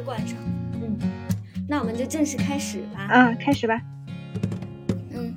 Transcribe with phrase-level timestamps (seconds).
[0.00, 0.38] 儿关上。
[0.74, 0.98] 嗯，
[1.68, 3.00] 那我们就正式开始吧。
[3.00, 3.80] 啊，开始吧。
[5.10, 5.34] 嗯，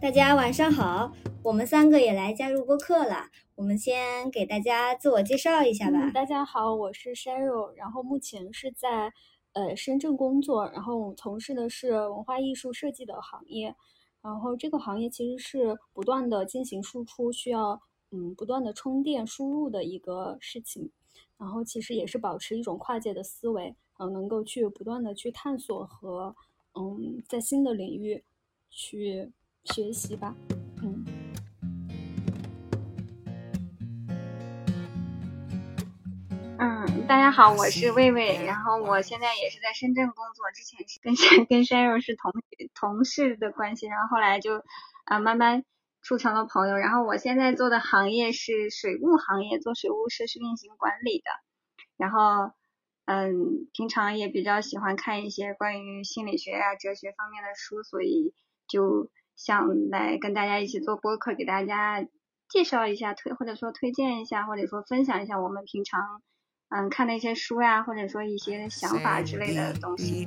[0.00, 3.26] 大家晚上好，我们三个也来加入播客了。
[3.56, 5.98] 我们先给大家自我介绍一下吧。
[6.08, 9.12] 嗯、大家好，我是 Sheryl，然后目前是在
[9.52, 13.74] 呃深圳工作，然后我从事的是文化艺术设计的行业。
[14.22, 20.90] 然后这个行业其实是不断的进行输出，需要嗯不断的充电输入的一个事情。
[21.36, 26.34] 然后其实也是保持一种跨界的思维，嗯、呃，能够去不断的去探索和
[26.74, 28.24] 嗯在新的领域
[28.68, 29.30] 去
[29.64, 30.34] 学习吧，
[30.82, 31.04] 嗯。
[36.58, 42.32] 嗯，大家好，我是魏魏，然后我现在也是在深圳工作，之前是跟山 跟山肉是同
[42.74, 44.56] 同事的关系，然后后来就
[45.04, 45.64] 啊、呃、慢慢
[46.02, 51.30] 处成了朋友，然后我现在做的行业是水务行业，做水务设施运行管理的，
[51.96, 52.52] 然后
[53.06, 58.32] 嗯，平常也比较喜欢看一些关于心理学啊、哲学方面的书，所以
[58.66, 62.06] 就想来跟大家一起做播客，给大家
[62.48, 66.22] 介绍一下推或者说推荐一下，或者说分享一下我们平常。
[66.70, 70.26] 嗯，看的一些书呀、啊，或者说一些想法之类的东西。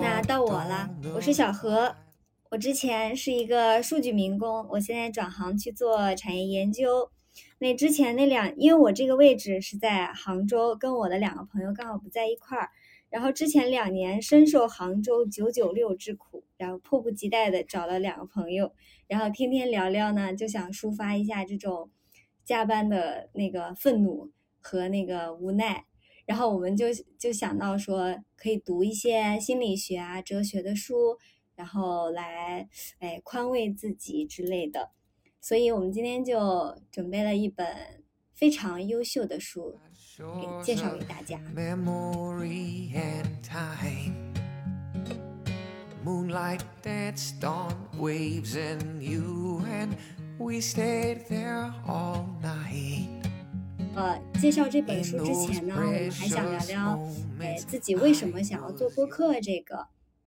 [0.00, 1.96] 那到我了，我是小何，
[2.54, 7.10] 我之前是一个数据民工，我现在转行去做产业研究。
[7.58, 12.70] 那之前那两，因为我这个位置是在杭州，跟我的两个朋友刚好不在一块儿。
[13.10, 18.72] 然后之前两年深受杭州九九六之苦，然后迫不及待的找了两个朋友，
[19.08, 21.90] 然后天天聊聊呢，就想抒发一下这种
[22.44, 25.86] 加班的那个愤怒和那个无奈。
[26.24, 26.86] 然后我们就
[27.18, 31.18] 就想到说，可以读一些心理学啊、哲学的书，
[31.54, 34.90] 然后来哎宽慰自己之类的。
[35.40, 38.02] 所以我们今天就准备了一本
[38.32, 39.78] 非常优秀的书。
[40.16, 41.40] 给介绍给大家。
[46.04, 49.96] Moonlight danced on waves and you and
[50.38, 53.08] we stayed there all night.
[53.94, 57.00] 呃，介绍这本书之前呢，我们还想聊聊，
[57.40, 59.88] 哎，自己为什么想要做播客这个。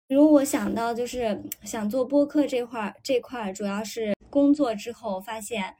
[0.08, 5.76] 比如我想到就是想做播客这块这块，主要是工作之后发现。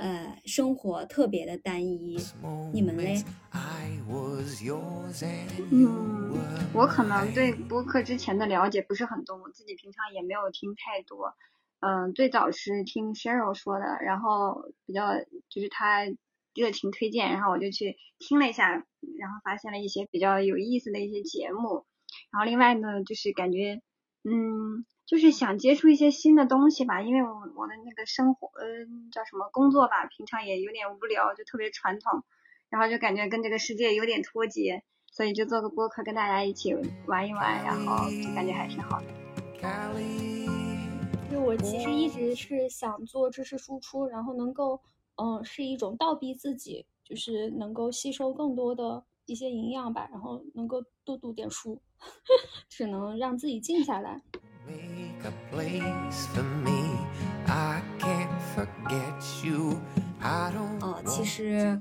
[0.00, 2.16] 呃，生活特别的单一，
[2.72, 3.20] 你们嘞？
[5.72, 6.38] 嗯，
[6.72, 11.34] 我可能对播客之前的了解不是很多，我自己平常也没有听太多。
[11.80, 15.18] 嗯、呃，最早是听 Cheryl 说的，然后比较
[15.48, 16.04] 就是他
[16.54, 21.86] 热情推荐，然后我就去听了一下，然后发现了一些比较有意思的一些节目。
[22.30, 23.80] 然后另外呢，就是感觉，
[24.24, 24.84] 嗯。
[25.08, 32.24] 就是想接触一些新的东西吧，因为我我的那个生活，嗯，叫什么工作吧，平常也有点无聊，就特别传统，
[32.68, 36.74] 然后就感觉跟这个世界有点脱节，所以就做个播客跟大家一起
[37.06, 39.06] 玩一玩，然后就感觉还挺好的。
[41.32, 44.82] 就我其实一直是想做知识输出，然后能够，
[45.16, 51.80] 嗯，是一种倒逼自己，就是能够吸收更多的一些营养吧，然后能够多读点书，
[52.68, 54.22] 只能让自己静下来。
[54.66, 57.06] Make a place for me.
[57.46, 59.80] I can't forget you.
[60.20, 61.80] I don't 哦，其实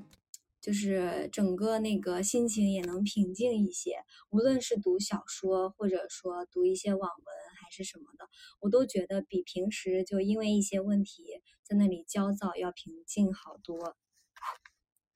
[0.62, 4.04] 就是整个那个心情也能平静一些。
[4.30, 7.26] 无论是读小说，或者说读一些网文，
[7.62, 8.30] 还是什么的，
[8.62, 13.96] 我都觉得比平时就因为一些问题在那里焦躁要平静好多。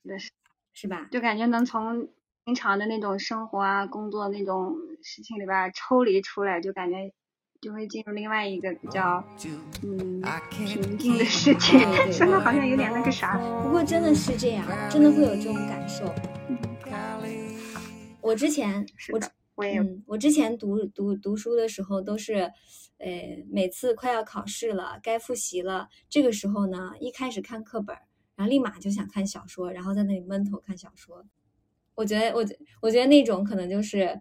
[0.04, 0.32] 是
[0.74, 1.08] 是吧？
[1.12, 2.10] 就感觉能从
[2.46, 7.12] 平常的那种生活啊、工作那种事情里边抽离出来，就感觉。
[7.62, 9.24] 就会进入另外一个比较
[9.84, 10.20] 嗯
[10.50, 11.78] 平静的世界，
[12.12, 13.38] 说的 好像有点那个啥。
[13.62, 16.04] 不过真的是这样，真的会有这种感受。
[16.50, 16.58] 嗯、
[18.20, 19.20] 我之前我
[19.54, 22.52] 我也嗯，我之前读读读书的时候都是，
[22.98, 27.96] 呃，每次快要考试了，该复习了，这个时候呢，一开始看课本，
[28.36, 31.24] 然后立马就想看小说，然后在那里闷头看小说。
[31.96, 32.46] 我觉得我
[32.82, 34.20] 我觉得那种可能就是。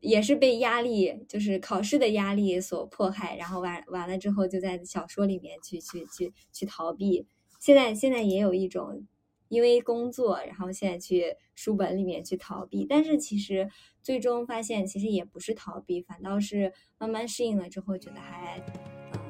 [0.00, 7.26] 也是被压力，就是考试的压力所迫害，然后完完了之后，就在小说里面去去去去逃避。
[7.58, 9.04] 现在现在也有一种，
[9.48, 13.68] 因为工作，然后现在去书本里面去逃避，但是其实
[14.00, 18.64] 最终发现，其实也不是逃避，反倒是慢慢适应了之后，觉得还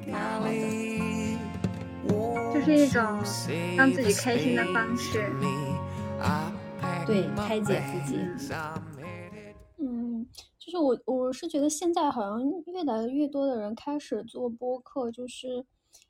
[0.05, 0.53] 嗯蛮好的。
[2.53, 3.01] 就是一种
[3.75, 5.19] 让自己开心的方式。
[7.05, 8.19] 对，开解自己。
[9.77, 15.65] 嗯，就是我我是觉得现在好像越来越多的人开始做播客，就是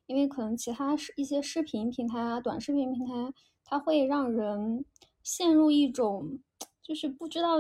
[0.08, 3.34] 因为可能其他视一些视频平台啊、短视频平台，
[3.64, 4.84] 它会让人
[5.24, 6.40] 陷入一种
[6.82, 7.58] 就是不知道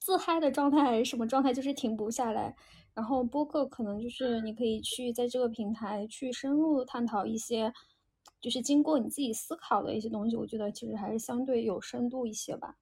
[0.00, 2.56] 自嗨的状态还是什么状态，就是停不下来。
[2.94, 7.70] 然后播客可能就是你可以去在这个平台去深入探讨一些，
[8.46, 12.76] 就是经过你自己思考的一些东西，我觉得其实还是相对有深度一些吧。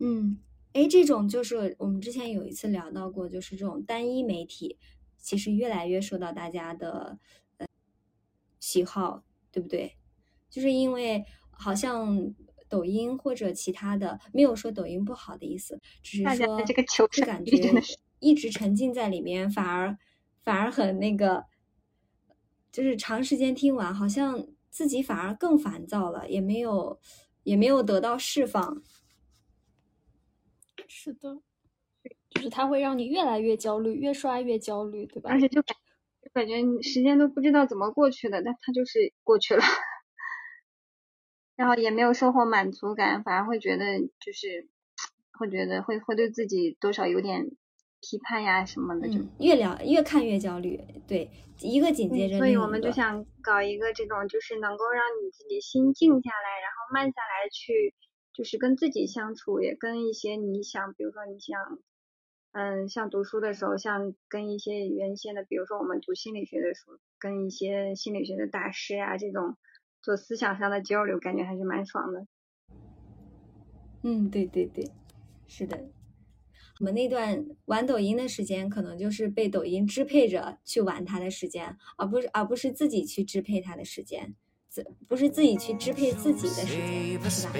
[0.00, 0.40] 嗯，
[0.72, 4.76] 哎，这种就是我们之前有一次聊到过，就是这种单一媒体，
[5.16, 7.16] 其实越来越受到大家的
[7.58, 7.66] 呃
[8.58, 9.22] 喜好，
[9.52, 9.94] 对不对？
[10.50, 12.34] 就是因为好像
[12.68, 17.56] 抖音或者其他的，没有说抖音不好的意思，只是说这个求就感觉
[18.18, 19.96] 一直沉浸在里面，反而
[20.42, 21.44] 反而很那个，
[22.72, 26.98] 就是长时间听完，好像自己反而更烦躁了，也没有
[27.44, 28.82] 也没有得到释放。
[30.86, 31.40] 是的，
[32.30, 35.30] 就是它会让你越来越焦虑，越刷越焦虑，对吧？
[35.30, 35.76] 而且就感
[36.22, 39.62] 就感觉时间都不知道怎么过去的，但它就是过去了，
[41.56, 44.68] 然后也没有收获满足感，反而会觉得就是
[45.32, 47.50] 会觉得会会对自己多少有点。
[48.00, 50.80] 批判呀什么的，就越聊越看越焦虑。
[51.06, 51.30] 对，
[51.60, 57.94] 一个紧接着所以我们就想搞一个这种，就是能够让你自己心静下来，然后慢下来去，
[58.32, 61.58] 就是跟自己相处，也跟一些你想，比如说你想，
[62.52, 69.56] 嗯，像读书的时候，像跟一些原先的，比如说我们读心理学的书，跟一些心理学的大师呀，这种
[70.00, 72.26] 做思想上的交流，感觉还是蛮爽的。
[74.02, 74.84] 嗯，对对对，
[75.48, 75.80] 是的。
[76.80, 84.34] 我们那段玩抖音的时间，可能就是被抖音支配着去玩它的时间，而不是而不是自己去支配它的时间，
[84.68, 87.54] 自不是自己去支配自己的时间，是吧？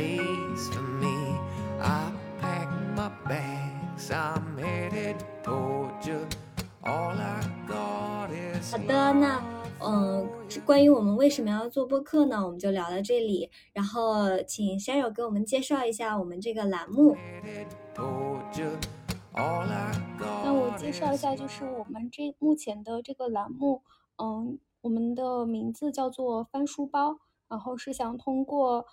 [8.70, 9.42] 好的，那
[9.80, 10.28] 嗯，
[10.64, 12.44] 关于我们为什么要做播客呢？
[12.44, 17.16] 我们就聊到这里，然后请 Sheryl 给我们介绍一下我们这个栏目。
[19.38, 23.82] 那我介绍一下，就是我们这目前的这个栏目，
[24.16, 28.84] 嗯，我们的名字叫做翻书包，然后是想通过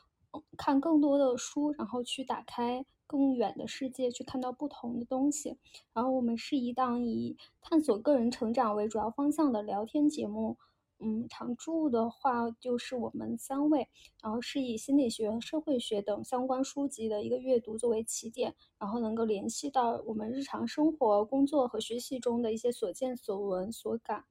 [0.55, 5.57] 看更多的书，然后去打开更远的世界，去看到不同的东西。
[5.93, 10.57] 然后我们是一档以探索个人成长为主要方向的聊天节目。
[10.99, 13.87] 嗯，常驻的话就是我们三位，
[14.23, 24.23] 然后是以心理学、社会学等相关书籍的一个阅读作为起点，然后能够联系到我们日常生活、工作和学习中的一些所见所闻所感，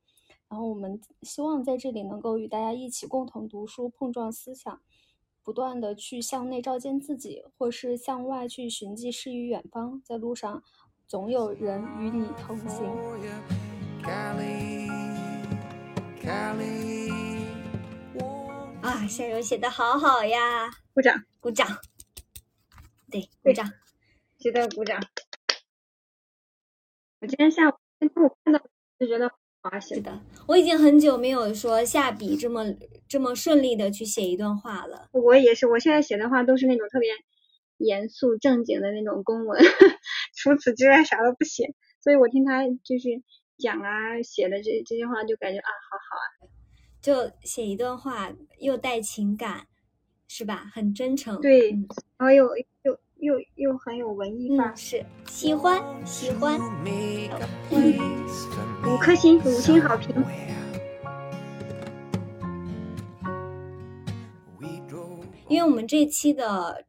[0.49, 4.81] 然后我们希望在这里能够与大家一起共同读书、碰撞思想，
[5.43, 10.63] 不断的去向内照见自己，或是向外去寻迹诗与远方，在路上
[11.07, 12.91] 总有人与你同行。
[16.27, 16.57] 啊，
[19.07, 20.71] 夏柔写的好好呀！
[20.95, 21.69] 鼓掌，鼓掌。
[23.11, 23.71] 对，鼓掌，
[24.39, 24.99] 记得鼓掌。
[27.21, 28.61] 我今天下午今天我看到
[28.99, 29.31] 就觉得
[29.61, 30.19] 好写的。
[30.47, 32.65] 我已经很久没有说下笔这么
[33.07, 35.11] 这么顺利的去写一段话了。
[35.13, 37.11] 我也是，我现在写的话都是那种特别
[37.77, 39.61] 严肃正经的那种公文，
[40.35, 41.75] 除此之外啥都不写。
[42.01, 43.23] 所以我听他就是。
[43.57, 46.27] 讲啊，写的这这些话就感觉啊，好好啊，
[47.01, 49.69] 就写一段话又带情感，
[50.27, 50.69] 是吧？
[50.73, 51.71] 很真诚，对，
[52.17, 52.49] 然后又
[52.83, 56.59] 又又又很有文艺范儿，是喜欢喜欢，
[58.85, 60.15] 五颗星，五星好评。
[65.49, 66.85] 因为我们这期的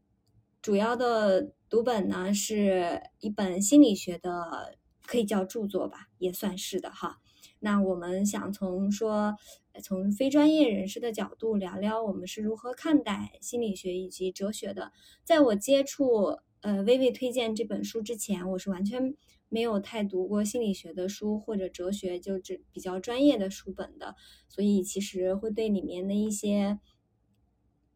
[0.62, 4.78] 主要的读本呢，是一本心理学的。
[5.08, 7.20] 可以叫著作吧，也算是的哈。
[7.60, 9.36] 那我们想从说，
[9.82, 14.92] 从非专业人士的角度聊聊，我们是如何看待心理学以及哲学的。
[15.24, 19.16] 在我接触呃微微推荐这本书之前，我是完全
[19.50, 24.16] 没有太读过心理学的书或者哲学，就这比较专业的书本的，
[24.48, 26.80] 所以其实会对里面的一些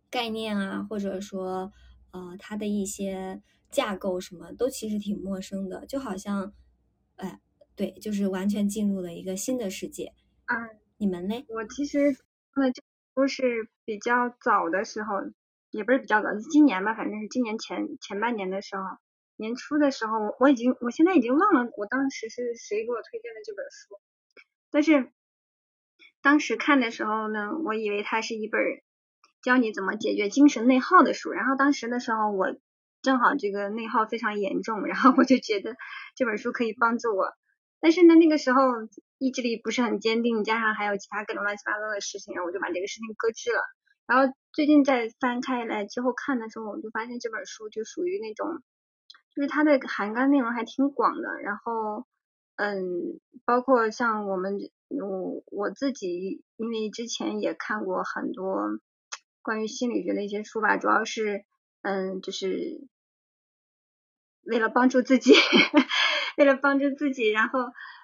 [0.10, 1.72] 概念啊，或者说
[2.12, 6.54] 呃它的一些架构什么都其实挺陌生的，就好像。
[7.80, 10.12] 哎，对，就是完全进入了一个新的世界。
[10.48, 11.46] 嗯，你们呢？
[11.48, 12.18] 我其实
[12.56, 12.84] 那这
[13.16, 15.16] 都是比较早的时候，
[15.72, 18.84] 也不是比较早，今年吧，反正是今年前前半年的时候，
[19.38, 23.98] 年初的时候，我已经，我现在已经忘了我当时是谁给我推荐的这本书，
[24.72, 25.12] 但是
[26.22, 28.62] 当时看的时候呢，我以为它是一本
[29.42, 32.56] 教你怎么解决精神内耗的书，然后当时的时候我。
[33.02, 35.78] 正好这个内耗非常严重，然后我就觉得
[36.16, 37.34] 这本书可以帮助我，
[37.82, 38.62] 但是呢那个时候
[39.18, 43.62] 意志力不是很坚定，加上还有其他各种乱七八糟的事情，然后我就把这个事情搁置了。
[44.08, 48.64] 然后最近在翻开来之后看的时候，我就发现这本书就属于那种，
[49.36, 51.40] 就是它的涵盖内容还挺广的。
[51.42, 52.08] 然后，
[52.56, 54.58] 嗯，包括像我们
[54.88, 58.80] 我我自己，因为之前也看过很多
[59.42, 61.46] 关于心理学的一些书吧，主要是
[61.84, 62.88] 嗯，就是
[64.42, 65.34] 为了帮助自己，
[66.40, 67.60] 为了帮助自己，然后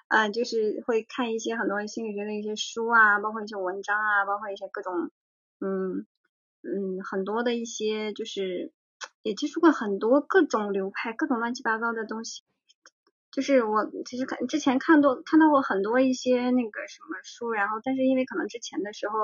[0.08, 5.10] 嗯，就是会看一些很多心理学的一些书啊，包括一些文章啊，包括一些各种。
[5.58, 6.06] 嗯
[6.60, 8.72] 嗯，很多的一些就是
[9.22, 12.42] 也接触过很多各种流派，各种乱七八糟的东西。
[13.30, 19.16] 就是我其实看之前看多看到过很多一些那个什么书，然后但是因为可能之前的时候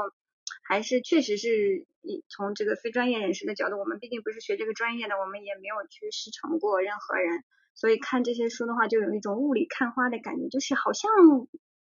[0.62, 11.10] 还是确实是以从这个非专业人士的角度，我们毕竟不是学这个专业的，我们也没有去师承过任何人，所以看这些书的话，就有一种雾里看花的感觉，就是好像。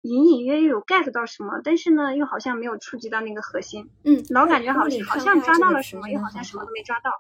[0.03, 3.91] 隐隐约约有 get 到什么，但是呢，又好像没有触及到那个核心。
[4.03, 7.11] 嗯，老感觉好像好像抓到了什么，又好像什么都没抓到。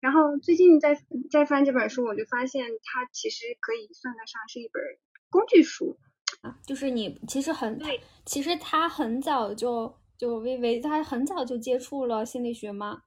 [0.00, 1.00] 然后最近在
[1.30, 4.82] 在翻这本书，我就发现它其实可以算得上是一本
[5.30, 5.96] 工具书
[6.42, 6.58] 啊。
[6.66, 13.02] 就是你其实很对，其实他很早就就微微他很早就接触了心理学吗？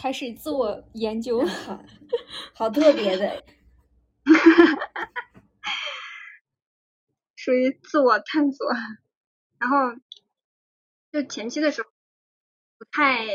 [0.00, 1.84] 开始自我研究，好，
[2.54, 3.44] 好特别的。
[7.36, 8.66] 属于自我探索，
[9.58, 10.00] 然后
[11.12, 11.90] 就前期的时候
[12.78, 13.26] 不太，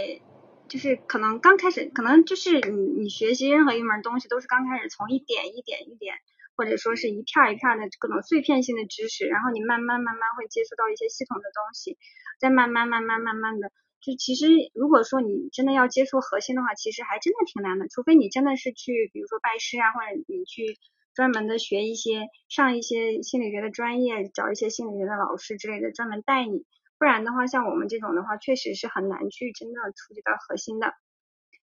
[0.67, 6.15] 就是可能刚开始，可能就是你你学习任何一门东西都是刚开始从一点一点一点，
[6.55, 11.99] 或者说是一片一片的各种碎片性的知识，然后你慢慢慢慢会接触到一些系统的东西，
[12.39, 13.71] 再慢慢慢慢慢慢的，
[14.05, 14.45] 就其实
[14.75, 20.77] 如果说你真的要接触核心的话，其实还真的挺难的，除非你真的是去比如说拜师啊，或者你去。
[21.15, 26.65] 专门的学一些，上一些心理学的专业，找一些心理学的老师之类的，专门带你。
[26.99, 30.93] 不然的话，像我们这种的话，确实是很难去真的触及到核心的。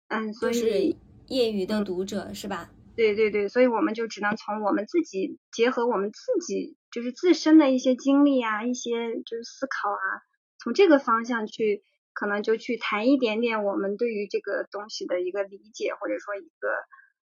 [0.10, 0.96] 嗯，所以
[1.28, 2.70] 业余的读者是吧？
[2.96, 10.22] 对对对，所以我们就只能从我们自己结合我们自己就是自身的一些经历啊，一些就是思考啊，
[10.60, 11.82] 从这个方向去，
[12.14, 16.70] 可能就去谈一点点我们对于这个东西的一个理解，或者说一个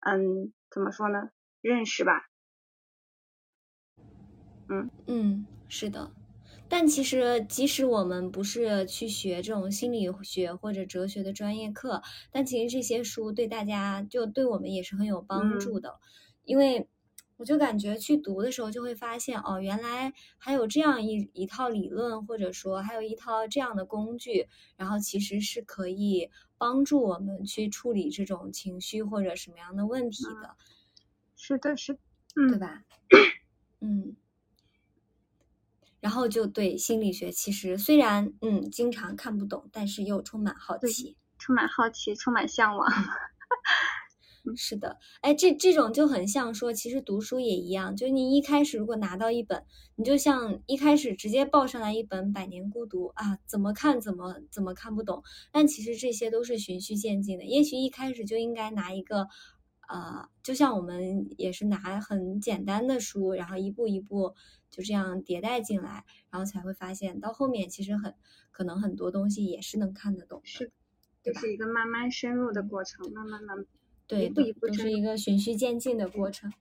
[0.01, 1.31] 嗯，怎么说呢？
[1.61, 2.27] 认识吧，
[4.69, 6.13] 嗯嗯，是的，
[6.69, 15.99] 但其实即使我们不是去学这种心理学或者哲学的专业课，但其实这些书对大家就对我们也是很有帮助的，
[16.45, 16.87] 因为
[17.37, 30.57] 我就感觉去读的时候就会发现，哦，原来还有这样一一套理论，或者说还有一套这样的工具，然后其实是可以帮助我们去处理这种情绪或者什么样的问题的。
[31.37, 31.99] 是的，是，
[32.51, 32.85] 对吧？
[33.81, 34.17] 嗯，
[36.01, 42.89] 然后就对心理学，其实虽然嗯经常看不懂，但是又充满好奇，充满好奇，充满向往。
[44.57, 49.65] 是的，哎，这这种就很像说，其实读书也一样，就你一开始如果拿到一本，
[49.97, 59.29] 你就像一开始直接抱上来一本《百年孤独》啊，怎么看怎么怎么看不懂，但其实这些都是循序渐进的，也许一开始就应该拿一个。
[59.87, 64.35] 呃，就像我们也是拿很简单的书，然后一步一步
[64.71, 68.15] 就这样迭代进来，然后才会发现到后面其实很
[68.51, 70.73] 可能很多东西也是能看得懂，是，
[71.23, 73.59] 就是一个慢慢深入的过程，慢慢慢，
[74.07, 76.53] 对，一步一步是一个循序渐进的过程。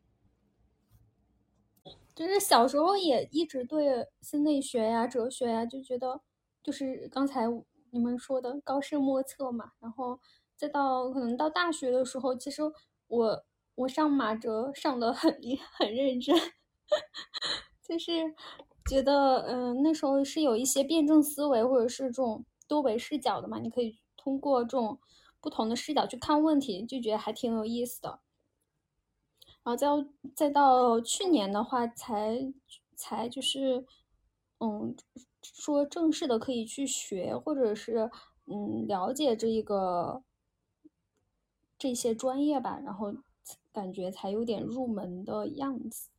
[2.15, 6.21] 就是小时候也一直对心理学呀、哲学呀就觉得，
[6.61, 7.45] 就是刚才
[7.91, 10.19] 你们说的高深莫测嘛，然后
[10.55, 12.61] 再到可能到大学的时候，其实。
[13.07, 13.45] 我
[13.75, 15.31] 我上马哲上的很
[15.77, 16.35] 很认真，
[17.87, 18.33] 就是
[18.89, 24.97] 觉得嗯那时候是有一些辩证思维或者是这种多维视角的嘛，你可以通过这种
[25.43, 28.21] 不同的视角去看问题，就觉得还挺有意思的。
[29.61, 29.87] 然后再
[30.33, 32.51] 再到去年的话，才
[32.95, 33.85] 才就是
[34.59, 34.95] 嗯
[35.41, 38.09] 说正式的可以去学或者是
[38.45, 40.23] 嗯了解这一个。
[41.75, 43.13] 这些专业吧，然后
[43.73, 46.09] 感觉才有点入门的样子。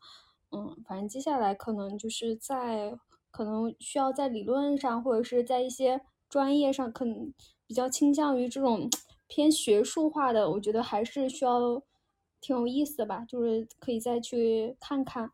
[0.50, 2.98] 嗯，反正接下来可能就是在
[3.30, 7.32] 可能需要在理论上或者是在一些专业上，可能
[7.66, 8.90] 比较倾向于这种
[9.34, 11.82] 偏学术化的，我觉得还是需要
[12.40, 15.32] 挺有意思的吧，就是可以再去看看。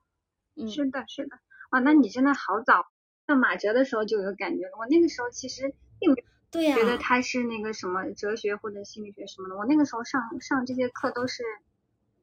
[0.56, 1.36] 嗯，是的，是的。
[1.68, 2.86] 啊，那你真的好早，
[3.26, 4.70] 上马哲的时候就有感觉了。
[4.78, 6.26] 我那个时候其实并没有。
[6.50, 9.56] 对呀，觉得他是那个什么哲学或者心理学什么的。
[9.58, 11.42] 我那个时候上上这些课都是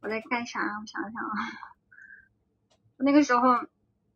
[0.02, 0.60] 我在干啥？
[0.60, 1.32] 我想想啊，
[2.98, 3.48] 我那个时候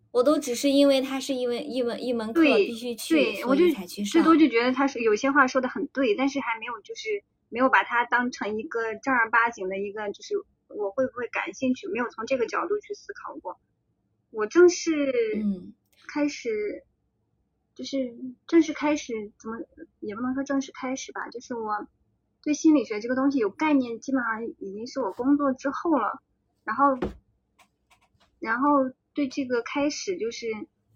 [0.09, 4.13] 我都只是因为他是因为一门一门课对必须去，对，我就才去上。
[4.13, 10.35] 最多就觉得他是有些话说的很对，但是还没有就是没有把它当成一个正儿八经的一个就是
[10.69, 13.59] 我会不会感兴趣，没有从这个角度去思考过。
[14.29, 14.93] 我正式
[15.35, 15.73] 嗯
[16.07, 16.85] 开始，
[17.75, 18.15] 就是
[18.47, 19.57] 正式开始怎么
[19.99, 21.87] 也不能说正式开始吧，就是我
[22.41, 26.23] 对心理学这个东西有概念，基本上已经是我工作之后了。
[26.63, 26.97] 然后，
[28.39, 30.47] 然后对这个开始就是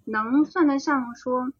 [0.05, 1.51] 能算得上说，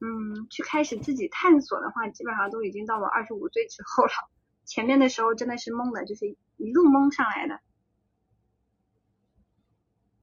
[0.00, 4.12] 嗯，去开始自己探索的话，基本上都已经到我二十五岁之后了。
[4.72, 6.26] 前面的时候真的是懵的，就是
[6.56, 7.60] 一路懵上来的。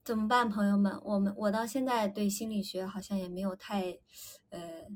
[0.04, 1.00] 怎么办，朋友们？
[1.04, 4.00] 我们我到现在对心理学好像也没有太，
[4.50, 4.88] 呃，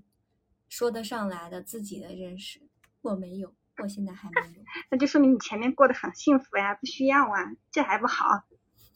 [0.68, 2.68] 说得上来的自己的认识，
[3.02, 4.64] 我没有，我现在还没有。
[4.90, 8.26] 那就说明你前面过得很幸福呀，不需要啊，这还不好？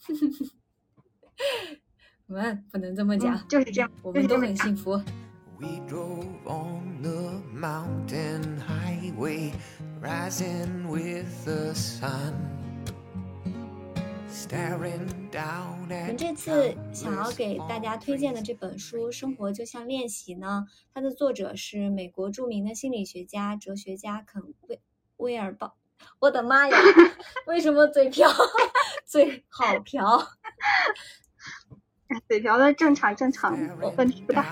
[2.25, 4.99] 我们不能这么讲，嗯就是这样我们都很幸福。
[5.59, 9.53] We drove on the mountain highway,
[9.99, 12.33] rising with the sun.
[16.07, 24.79] 您这次想要给大家推荐的这本书《生活就像练习》呢，它的作者是美国著名的心理学家、哲学家肯威
[25.17, 25.75] 威尔鲍。
[26.19, 26.77] 我的妈呀，
[27.47, 28.29] 为什么嘴瓢？
[29.05, 30.27] 嘴好瓢，
[32.27, 33.57] 嘴瓢的正常正常，
[33.97, 34.45] 问题不大。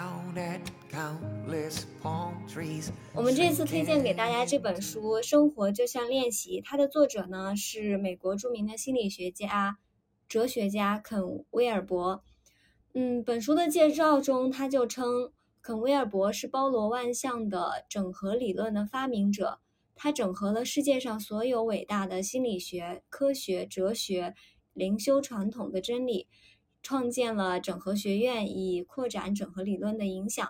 [0.96, 2.88] Countless palm trees.
[3.14, 9.78] 我们这次推荐给大家这本书《生活就像练习》，它的作者呢是美国著名的心理学家、
[10.30, 12.24] 哲学家肯威尔伯。
[12.94, 19.60] 嗯，本书的介绍中，他就称肯威尔伯是包罗万象的整合理论的发明者。
[19.96, 24.34] 他整合了世界上所有伟大的心理学、科学、哲学、
[24.72, 26.28] 灵修传统的真理，
[26.82, 30.50] 创建了整合学院，以扩展整合理论的影响。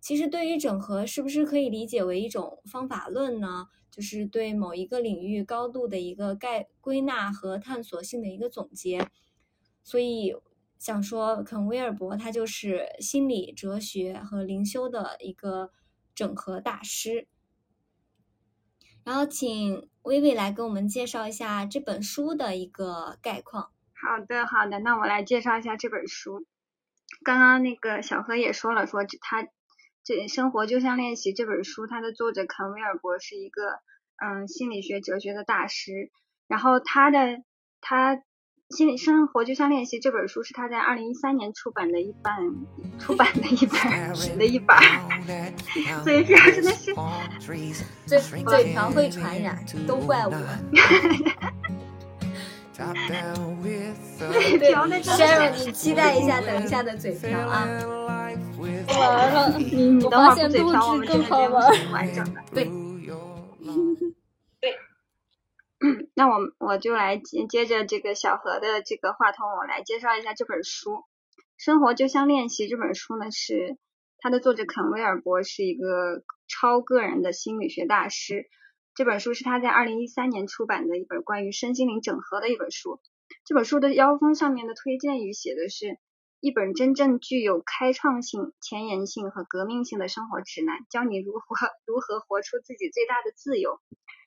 [0.00, 3.66] 其实，对于整合，是不是可以理解为一种方法论呢？
[3.90, 9.08] 就是对某一个领域高度的一个概归纳和探索性的一个总结。
[9.82, 10.34] 所以，
[10.78, 15.72] 想说肯威尔伯他就是心理、哲学和灵修的一个
[16.14, 17.26] 整合大师。
[19.02, 23.72] 然后，请薇薇来给我们介绍一下这本书的一个概况。
[23.94, 26.46] 好的，好的，那我来介绍一下这本书。
[27.24, 29.48] 刚刚那个小何也说了，说他
[30.08, 33.78] 这《生活就像练习》这本书，它的作者肯威尔伯是一个
[34.16, 36.10] 嗯心理学哲学的大师。
[36.46, 37.42] 然后他的
[37.82, 38.18] 他
[38.70, 42.38] 心理生活就像练习这本书是他在二零一三年出版的一版
[42.98, 46.94] 出版的一本纸的一本儿，所以这真的是
[47.38, 50.32] 嘴嘴瓢会传染，都怪我。
[54.32, 58.17] 嘴瓢的真的是 Sharon，你期待一下，等一下的嘴瓢啊！
[58.98, 61.54] 完了， 你你我等会儿不嘴瓢，我们这个节目
[61.92, 62.42] 完整的。
[62.52, 62.70] 对，
[66.14, 70.90] 那我我就来接接着这个小何的这个话筒，我来介绍一下这本书
[71.56, 73.76] 《生活就像练习》这本书呢，是
[74.18, 78.48] 它的作者肯威尔伯是一个超个人的心理学大师。
[78.94, 83.00] 这本书是他在二零一三年出版的一本关于身心灵整合的一本书。
[83.44, 86.00] 这本书的腰封上面的推荐语写的是
[86.40, 93.80] 一本真正具有开创性、前沿性和革命性的生活指南，教你如何 如何活出自己最大的自由。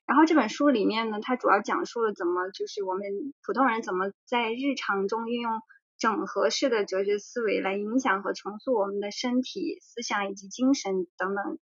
[0.06, 3.04] 然后这本书里面呢，它主要讲述了怎么就是我们
[3.46, 5.62] 普通人怎么在日常中运用
[5.98, 11.60] 整合式的哲学思维来影响和重塑我们的身体、思想以及精神等等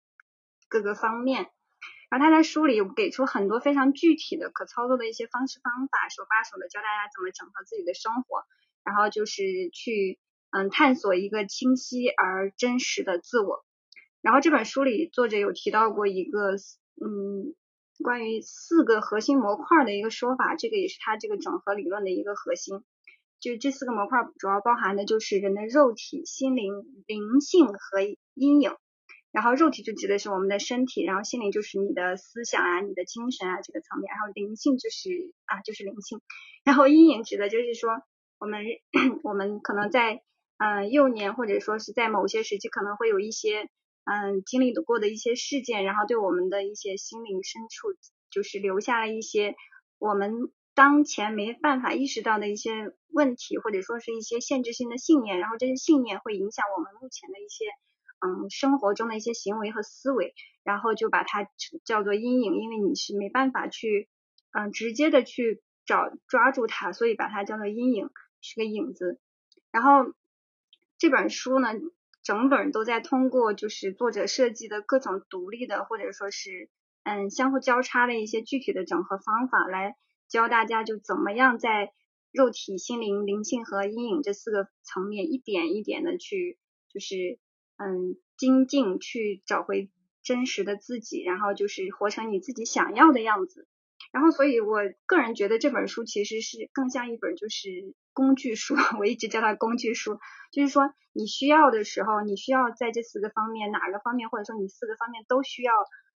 [0.69, 1.51] 各个方面。
[2.09, 8.45] 然后他在书里给出很多非常具体的可操作的一些方式方法，手把手的教大家怎么整合自己的生活，
[8.83, 9.43] 然后就是
[9.75, 10.19] 去
[10.51, 13.65] 嗯探索一个清晰而真实的自我。
[14.23, 17.55] 然后这本书里作者有提到过一个嗯
[18.03, 22.83] 关于四个核心模块的一个说法，这个也是他这个整合理论的一个核心。
[23.41, 26.73] 就这四个模块主要包含的就是人的肉体、心灵、
[27.07, 28.01] 灵性和
[28.35, 28.73] 阴影。
[29.31, 35.11] 然后肉体就指的是我们的身体，然后心灵就是你的思想啊、你的精神啊这个层面，然后灵性就是
[35.45, 36.21] 啊就是灵性，
[36.65, 37.91] 然后阴影指的就是说
[38.39, 38.65] 我们
[39.23, 40.23] 我们可能在、
[40.59, 43.69] 呃、幼年或者说是在某些时期可能会有一些
[44.05, 47.89] 嗯经历过的一些事件，然后对我们的一些心灵深处
[48.31, 49.55] 就是留下了一些
[49.99, 57.65] 我们当前没办法意识到的一些问题，或者说是一些限制性的信念，然后这些信念会影响我们目前的一些。
[58.21, 61.49] 嗯，生活中的一些行为和思维，然后就把它
[61.85, 64.09] 叫做阴影，因为你是没办法去
[64.51, 69.21] 嗯直接的去找抓住它，所以把它叫做阴影，是个影子。
[69.71, 70.13] 然后
[70.99, 71.69] 这本书呢，
[72.23, 76.69] 整本都在通过就是作者设计的各种独立的或者说是
[77.05, 79.97] 嗯相互交叉的一些具体的整合方法来
[80.29, 81.93] 教大家就怎么样在
[82.33, 86.59] 肉体、心灵、灵性和阴影这四个层面一点一点的去
[86.93, 87.39] 就是
[87.77, 89.91] 嗯精进去找回
[90.23, 93.67] 真实的自己，然后就是活成你自己想要的样子。
[94.13, 100.19] 然后，所以我个人觉得这本书其实是更像一本就是工具书， 我一直叫它工具书，
[100.51, 105.73] 就是说你需要的时候，你需要在这四个方面哪个方面，或者说你四个方面都需要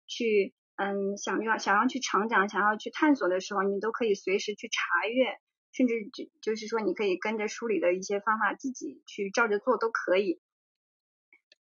[0.08, 5.36] 去，嗯，想要想要去成长，想要去探索的时候，你都可以随时去查阅，
[5.74, 10.40] 甚至就就是说你可以跟着书里的一些方法自己去照着做都可以。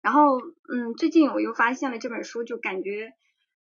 [0.01, 3.13] 然后，嗯，最近我又发现了这本书，就感觉。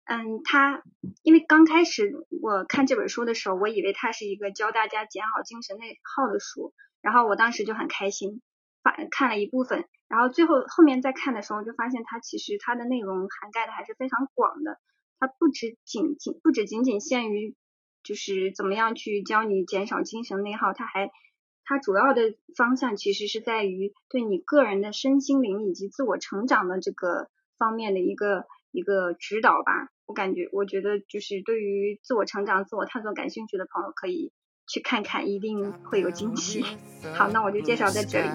[0.07, 0.83] 嗯，他
[1.21, 8.41] 因为刚开始我看这本书的时候，我以为它是一个教大家减好精神内耗的书，然后我当时就很开心，
[8.81, 14.79] 发看了一部分，然后最后后面再看的时候，就发现它其实它的内容涵盖的还是非常广的，
[15.19, 17.53] 它不止仅仅不止仅仅限于
[18.01, 21.11] 就是怎么样去教你减少精神内耗，它还
[21.65, 29.89] 它主要的方向其实是在于对你个人的身心灵以及自我成长的这个方面的一个一个指导吧。
[30.05, 34.31] 我感觉，我觉得就是对于自我成长、自我探索感兴趣的朋友，可以
[34.65, 36.63] 去看看，一定会有惊喜。
[37.13, 38.29] 好，那我就介绍在这里。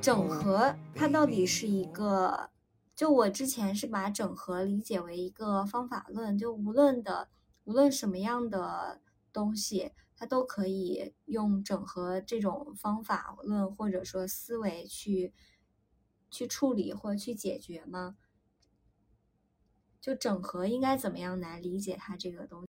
[0.00, 2.48] 整合它到底是一个？
[2.96, 7.28] 就我之前是把整合理解为一个方法论，就无论的
[7.64, 9.00] 无论什么样的
[9.32, 9.92] 东西。
[10.20, 15.32] 它都可以用整合这种方法论或者说思维去
[16.28, 18.16] 去处理或者去解决吗？
[20.00, 22.68] 就整合应该怎么样来理解它这个东西？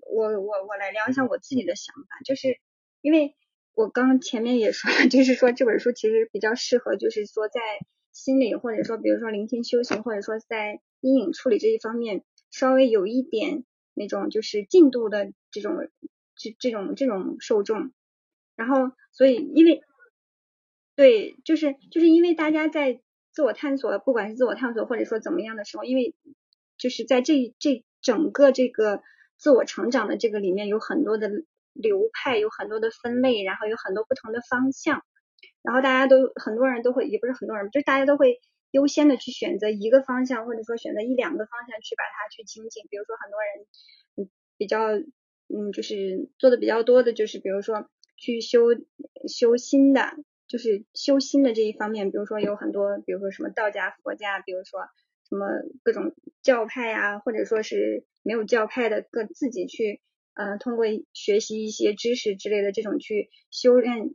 [0.00, 2.58] 我我我来聊一下我自己的想法，就是
[3.00, 3.36] 因为
[3.72, 7.60] 我刚前面也说了，就是说这本书其实比较适合，就是说在
[8.10, 13.64] 心理或者说比如说聆听修行或者说在阴影处理这一方面稍微有一点。
[13.98, 15.88] 那种就是进度的这种
[16.34, 17.90] 这这种这种受众，
[18.56, 19.82] 然后所以因为
[20.94, 23.00] 对就是就是因为大家在
[23.32, 26.14] 自我探索，不管是自我探索或者说怎么样的时候，因为
[26.76, 29.02] 就是在这这整个这个
[29.38, 31.30] 自我成长的这个里面有很多的
[31.72, 35.02] 流派，有很多的分类，然后有很多不同的方向，
[35.62, 38.40] 然后大家都很多人都会也不是很多人，就是大家都会。
[38.72, 42.84] 优先的去选择一个方向，或者说选择一两个方向去把它去精进。
[42.90, 44.90] 比如说很多人，比较，
[45.48, 48.66] 嗯，就是做的比较多的，就是比如说去修
[49.28, 50.16] 修心的，
[50.48, 52.10] 就是修心的这一方面。
[52.10, 54.80] 比如说有很多，比如说什么道家、佛家，比如说
[55.28, 55.46] 什么
[55.82, 60.00] 各种教派啊，或者说是没有教派的，各自己去，
[60.34, 64.10] 呃，通过学习一些知识之类的这种去修炼，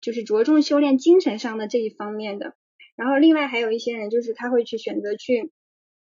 [0.00, 2.54] 就是着重修炼精神上的这一方面的。
[2.96, 5.50] 然后另外还有一些人，就是他会去选择去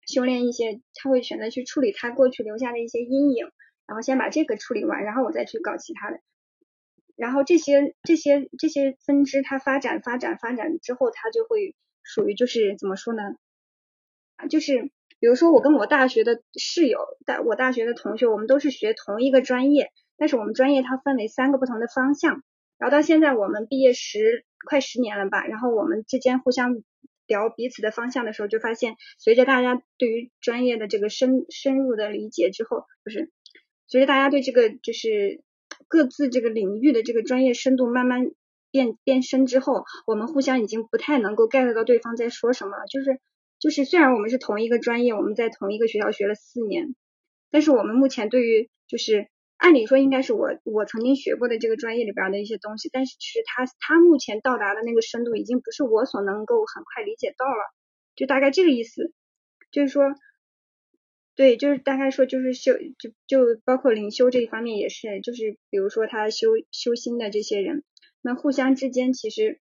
[0.05, 3.47] 修炼一些，他会选择去处理他过去留下的一些阴影，
[3.87, 6.19] 然后先把这个处理完，然后我再去搞其他的。
[7.15, 11.73] 然后这些这些这些分支，它发展发展发展之后，它就会
[12.03, 13.23] 属于就是怎么说呢？
[14.35, 22.43] 啊，就是比如说我跟我大学的室友，大我大学的同学，我们都是学同一个专业，但是我们专业它分为三个不同的方向。
[22.77, 26.83] 然后到现在我们毕业十快十年了吧，然后我们之间互相
[27.25, 33.31] 聊彼此的方向的时候，就发现随着大家对于专业的这个深深入的理解之后，不是
[33.87, 35.41] 随着大家对这个就是
[35.87, 38.31] 各自这个领域的这个专业深度慢慢
[38.71, 42.85] 变变深之后，我们互相已经不太能够 get 到对方在说什么了。
[42.85, 43.19] 就是
[43.59, 46.95] 就是虽然我们是同一个专业，我们在同一个学校学了四年，
[47.49, 49.27] 但是我们目前对于就是。
[49.59, 57.73] 按理说应该是我我曾经学过的这个专业里边的一些东西，但是其实他他目前到达的那个深度已经不是我所能够很快理解到了，
[58.15, 59.11] 就大概这个意思，
[59.71, 60.03] 就是说，
[61.37, 67.85] 对，就是大概说就是修就就包括灵修这一方面也是，就是比如说他修修心的这些人，
[68.21, 69.61] 那互相之间其实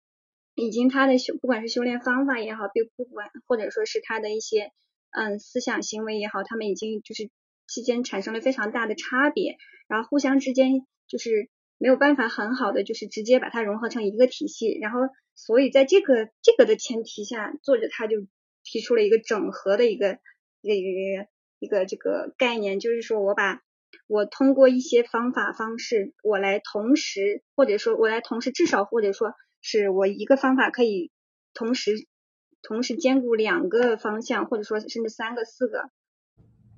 [0.54, 4.70] 已经他的修不管是修炼方法也好，并不管或者说是他的一些
[5.12, 7.30] 嗯思想行为也好，他们已经就是。
[7.72, 9.56] 期间产生了非常大的差别，
[9.86, 14.98] 然后互相之间就是没有办法很好的就是直接把它融合成一个体系，然后
[15.36, 18.26] 所以在这个这个的前提下，作者他就
[18.64, 20.18] 提出了一个整合的一个
[20.62, 21.28] 一个一个
[21.60, 23.60] 一个这个概念，就是说我把
[24.06, 31.12] 我通过一些方法方式，我来同时或者说我来同时至少或者说是我一个方法可以
[31.52, 31.92] 同时
[32.62, 35.90] 同时兼顾两个方向，或者说甚至三个四个。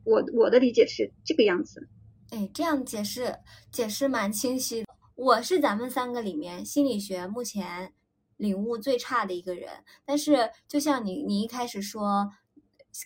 [0.05, 1.88] 我我的理解是这个样子。
[2.31, 3.37] 哎，这样解释
[3.71, 4.85] 解释蛮清晰。
[5.14, 7.92] 我是咱们三个里面心理学目前
[8.37, 12.33] 领悟最差的一个人，但是就像你你一开始说。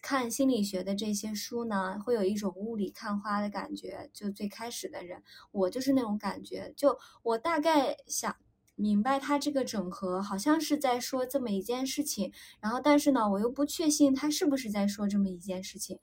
[0.03, 4.11] 看心理学的这些书呢，会有一种雾里看花的感觉。
[4.13, 5.23] 就最开始的人，
[5.53, 6.73] 我就是那种感觉。
[6.77, 8.37] 就我大概想
[8.75, 15.99] 明白，他这个整合好像是在说这么一件事情，然后但是呢，我又不确信他是不是在说这么一件事情。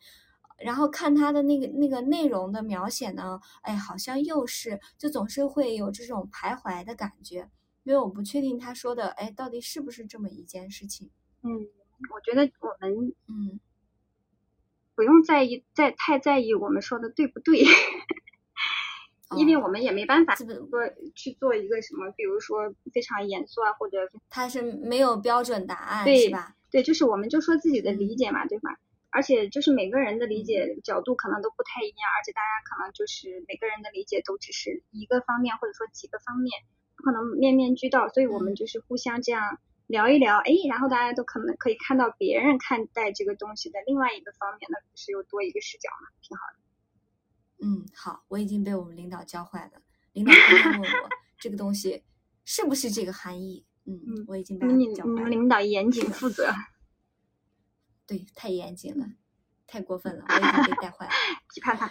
[0.59, 7.49] 然后看他的那个那个内容的描写呢，哎，好像又是，就总是会有这种徘徊的感觉，
[7.83, 11.09] 因为我不确定他说的，哎，到底是不是这么一件事情。
[11.41, 11.51] 嗯，
[12.15, 13.59] 我觉得我们嗯。
[14.95, 17.63] 不用在意，在太在意我们说的对不对，
[19.37, 20.47] 因为我们也没办法说
[21.15, 23.97] 去做一个什么，比如说非常严肃啊，或者
[24.29, 26.55] 他是没有标准答案，对吧？
[26.71, 28.77] 对，就是我们就说自己的理解嘛，对吧？
[29.09, 36.51] 而且就是每个人的理解角度可能都不太一样，而且大家可能就是每个人的理解都只是一个方面，或者说几个方面，
[36.95, 39.59] 不可能面面俱到，所以我们就是互相这样。
[39.93, 46.59] 聊一聊，哎，然后大家都可能可以看到别人看待这个东西的另外一个方面，那不是又多一个视角嘛，挺好的。
[47.63, 49.83] 嗯，好，我已经被我们领导教坏了。
[50.13, 52.03] 领导刚刚问我这个东西
[52.43, 53.67] 是不是这个含义？
[53.85, 55.29] 嗯，我已经被教坏了。
[55.29, 56.51] 领导严谨负责。
[58.07, 59.05] 对，太严谨了，
[59.67, 61.11] 太过分了，我已经被带坏了。
[61.53, 61.87] 批判他。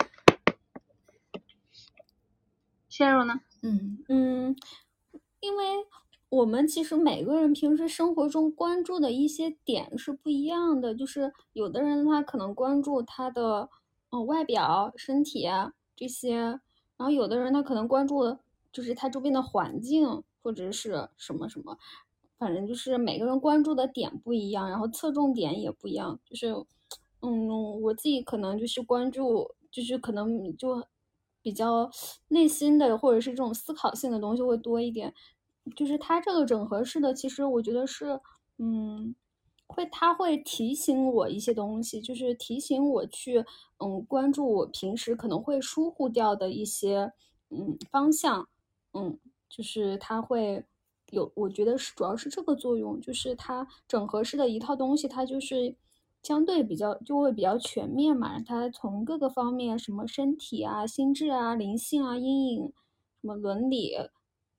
[2.88, 3.41] 鲜肉呢？
[3.62, 4.57] 嗯嗯，
[5.38, 5.65] 因为。
[6.33, 13.68] 我们其实每个人平时生活中关注的一些点是不一样的，就是有的人他可能关注他的
[14.09, 15.47] 嗯外表、身体
[15.95, 16.61] 这些，然
[16.97, 18.38] 后有的人他可能关注
[18.73, 21.77] 就是他周边的环境或者是什么什么，
[22.38, 26.18] 反正就是每个人关注的点不一样，然后侧重点也不一样。
[26.25, 26.55] 就是
[27.21, 30.83] 嗯，我自己可能就是关注，就是可能就
[31.42, 31.90] 比较
[32.29, 35.12] 内心的或者是这种思考性的东西会多一点。
[35.77, 38.20] 就是它这个整合式的，其实我觉得是，
[38.59, 39.14] 嗯，
[39.66, 43.44] 会它会提醒我一些东西，就是提醒我去，
[43.79, 47.12] 嗯，关注我平时可能会疏忽掉的一些，
[47.51, 48.48] 嗯，方向，
[48.92, 50.64] 嗯，就是它会
[51.11, 55.77] 有，我觉得是主要是这个作用，就是它整合式的一套东西，它就是
[56.22, 62.72] 相对比较就会比较全面嘛，它从各个方面，什么身体啊、心智啊、灵性啊、阴影，
[63.20, 63.94] 什么伦理。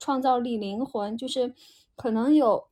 [0.04, 1.54] 创造力、灵魂，就是
[1.96, 2.68] 可能有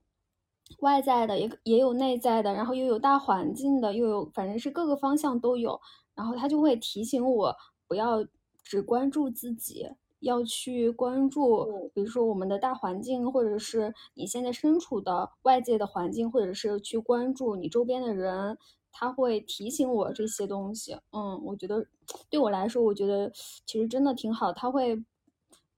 [0.79, 5.79] 外在的，也也有内在的，然后又有大环境的，又有反正是各个方向都有。
[6.13, 7.55] 然后他就会提醒我，
[7.87, 8.27] 不要
[8.61, 9.87] 只关注自己，
[10.19, 18.57] 要去关注，比如说我们的大环境，或者是你现在身处的外界的环境，或者是去关注你周边的人。
[18.91, 20.97] 他会提醒我这些东西。
[21.13, 21.87] 嗯，我觉得
[22.29, 23.31] 对我来说，我觉得
[23.65, 24.51] 其实真的挺好。
[24.51, 25.01] 他会。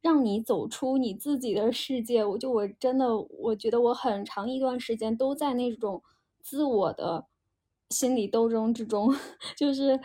[0.04, 6.04] 让你走出你自己的世界，我就我真的我觉得我很长一段时间都在那种
[6.42, 7.26] 自我的
[7.90, 9.16] 心理斗争之中，
[9.56, 9.98] 就是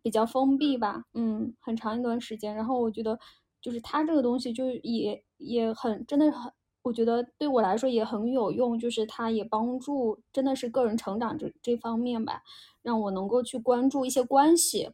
[0.00, 2.54] 比较封闭吧，嗯，很长一段时间。
[2.54, 3.18] 然后我觉得
[3.60, 12.42] 就是他这个东西就也也很真的很，我觉得对我来说也很有用，就是他也帮助真的是个人成长这这方面吧，
[12.80, 14.90] 让我能够去关注一些关系。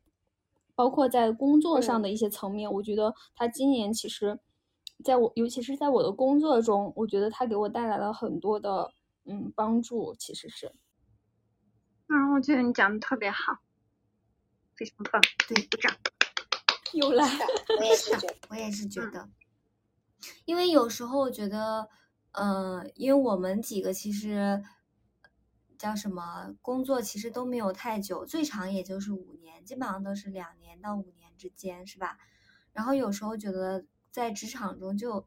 [0.75, 4.39] 包括在工作上的一些层面，我觉得他今年其实，
[5.05, 8.93] 在我尤其是在我的工作中，我觉得他给我带来了很多的
[9.25, 10.73] 嗯帮助，其实是。
[12.09, 13.59] 嗯，我觉得你讲的特别好，
[14.75, 15.95] 非常棒，对，鼓掌。
[16.95, 17.27] 又来，
[17.79, 19.29] 我也是觉，我也是觉得，
[20.45, 21.89] 因为有时候我觉得，
[22.33, 24.63] 嗯，因为我们几个其实。
[25.83, 32.19] 叫什么工作其实都没有太久，最长也就是五年，基本上都是两年到五年之间，是吧？
[32.73, 35.27] 然后有时候觉得在职场中，就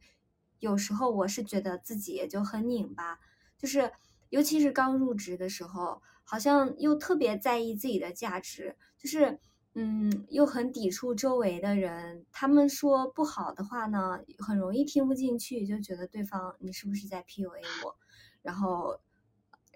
[0.59, 3.19] 有时候我是觉得自己就很拧巴，
[3.57, 3.91] 就是
[4.29, 9.37] 尤其是刚入职的时候，好像又特别在意自己的价值，就是
[9.73, 17.97] 嗯，又很抵触周围的人，他们说不好的话呢，很容易听不进去，就觉得对方你是不是在 PUA 我，
[18.41, 19.01] 然后。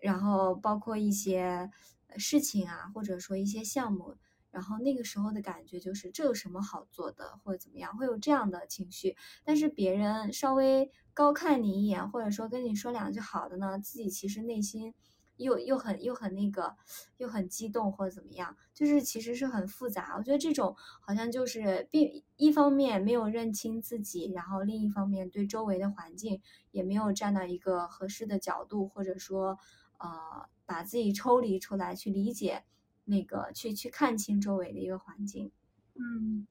[0.01, 1.69] 然后包括一些
[2.17, 4.15] 事情啊，或者说一些项目，
[4.51, 9.15] 然后那个时候的感觉就是这有什么好做的，或者怎么样，会有这样的情绪。
[9.43, 14.93] 但是别人稍微高看你一眼，或者说跟你说两句好的呢，自己其实内心。
[15.39, 16.75] 又又很又很那个，
[17.15, 20.15] 又很激动或者怎么样，就是其实是很复杂。
[20.17, 29.57] 我觉得这种好像就是并一方面没有认清自己，然后另一方面对周围的环境也没有站到一个合适的角度，或者说
[29.99, 32.63] 呃把自己抽离出来去理解
[33.05, 35.51] 那个去去看清周围的一个环境。
[35.95, 36.47] 嗯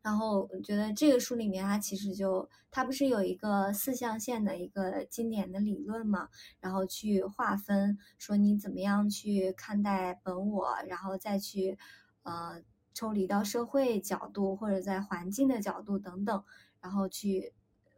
[0.00, 6.28] 然后我觉得这个书里面，它其实就它不是有一个四象限的一个经典的理论嘛，
[6.60, 11.76] 然后去划分说你怎么样去看待本我，然后再去
[12.22, 12.62] 呃
[12.94, 16.44] 抽离到社会角度或者在环境的角度等等，
[16.80, 17.52] 然后去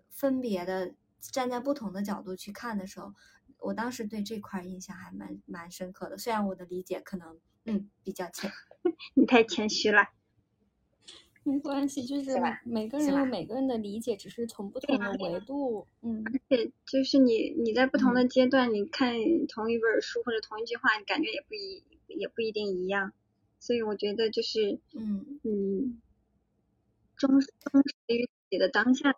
[0.09, 3.15] 分别的站在不同的角度去看的时候，
[3.61, 8.51] 我当时对这块儿印象还蛮蛮深刻的，虽然我的理解可能嗯比较浅。
[9.15, 10.09] 你太谦虚了。
[11.43, 19.15] 没关系，就是每个人有每个人的理解，只是从不同的维度，嗯，而且，就是你你在不同的阶段，你看
[19.49, 23.13] 同一本书或者同一句话，你感觉也不一也不一定一样。
[23.59, 25.41] 所以我觉得就是嗯。
[25.43, 26.01] 嗯，
[27.17, 29.15] 忠忠实于自己的当下。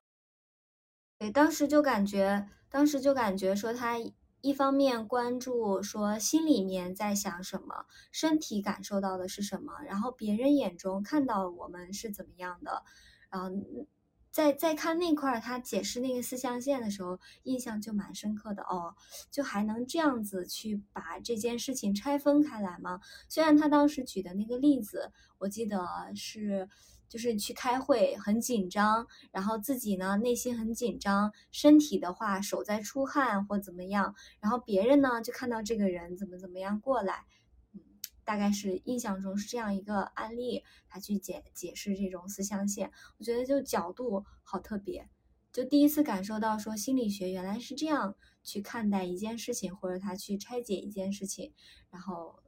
[1.18, 3.98] 对，当时就感觉，当时就感觉说他
[4.42, 12.83] 一方面关注说心里面在想什么，身体感受到的是什么，然后别人眼中看到我们是怎么样的，
[13.31, 13.87] 然后嗯
[14.33, 18.94] 在在看那块儿他解释那个四象限的时候，印象就蛮深刻的哦，
[19.31, 23.00] 就还能这样子去把这件事情拆分开来吗？
[23.28, 26.68] 虽然他当时举的那个例子，我记得是
[27.12, 37.27] 就是去开会很紧张，然后自己呢内心很紧张，身体的话手在出汗或怎么样，然后别人呢就看到这个人怎么怎么样过来，
[37.75, 37.83] 嗯，
[38.25, 45.07] 大概是印象中是这样一个案例，他去解解释这种四象限，我觉得就角度好特别，
[45.53, 51.53] 就第一次感受到说心理学原来是这样去看待一件事情，或者他去拆解一件事情，
[51.90, 52.42] 然后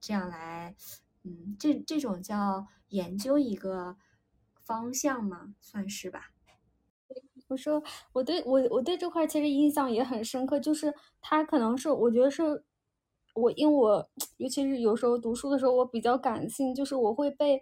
[0.00, 0.74] 这样来，
[1.24, 3.96] 嗯，这这种叫研究一个
[4.62, 6.30] 方向嘛，算是吧。
[7.48, 7.82] 我说
[8.12, 12.64] 我对我我对这块其实印象也很深刻，就是他可能是我觉得是
[13.34, 14.08] 我因为我
[14.38, 17.60] 尤其是有时候读书的时候我比较感性，就是我会被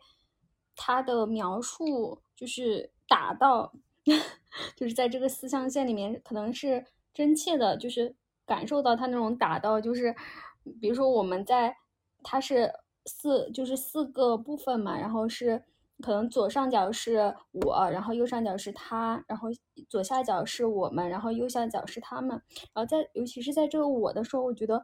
[0.77, 3.73] 他的描述就是打到，
[4.77, 8.15] 就是在这个四象限里面可能是真切的，就是
[8.47, 10.15] 感受到他那种打到，就是
[10.81, 11.77] 比如说我们在
[12.23, 12.73] 他是
[13.07, 15.65] 四就是四个部分嘛，然后是。
[16.01, 19.49] 可能左上角是我，然后右上角是他，然后
[19.89, 22.31] 左下角是我们，然后右下角是他们。
[22.73, 24.83] 然后在尤其是在这个我的时候，我觉得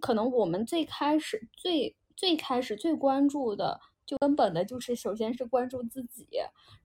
[0.00, 6.26] 可能我们最开始、最最开始、最关注的，就根本的就是首先是关注自己，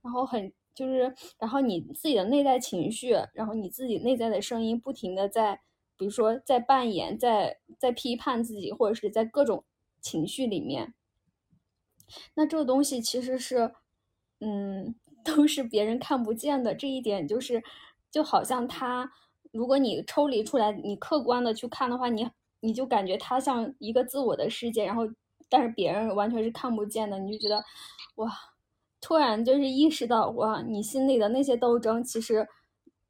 [0.02, 5.62] 然后很就是，然后你自己的内在情绪，然后你自己内在的声音，不停的在，
[5.96, 9.64] 比如说在扮演，在在批判自己，或者是在各种
[10.04, 10.92] 情绪里面。
[12.34, 13.72] 那这个东西其实是，
[14.40, 16.74] 嗯， 都是别人看不见的。
[16.74, 17.62] 这一点就是，
[18.10, 19.10] 就好像他，
[19.50, 22.28] 如果你抽离出来，你客观的去看的话，你
[22.60, 25.04] 你就感觉他像一个自我的世界，然后
[25.48, 27.18] 但是别人完全是看不见的。
[27.18, 27.64] 你就觉得，
[28.16, 28.30] 哇，
[29.00, 32.46] 突然就是意识到，哇，你心里的那些斗争，其实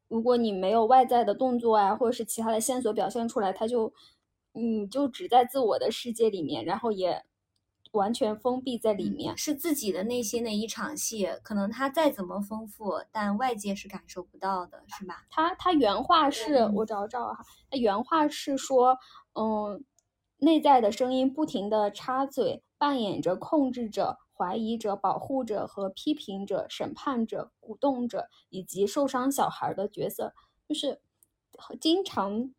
[0.07, 3.92] 如果你没有外在的动作啊，或者是其他的线索表现出来，他就，
[4.55, 7.25] 你就只在自我的世界里面，然后也。
[7.93, 15.25] 完全封闭在里面，是自己的内心的一场戏，可能他再怎么丰富，但外界是感受不到的，是吧？
[15.31, 18.99] 他他原话是我找找哈，他原话是说，
[19.35, 19.85] 嗯，
[20.38, 30.35] 内在的声音不停的插嘴，扮演着控制者、怀疑者、保护者和批评者、审判者、鼓动者以及受伤小孩的角色，
[30.69, 31.01] 就是
[31.81, 32.53] 经常。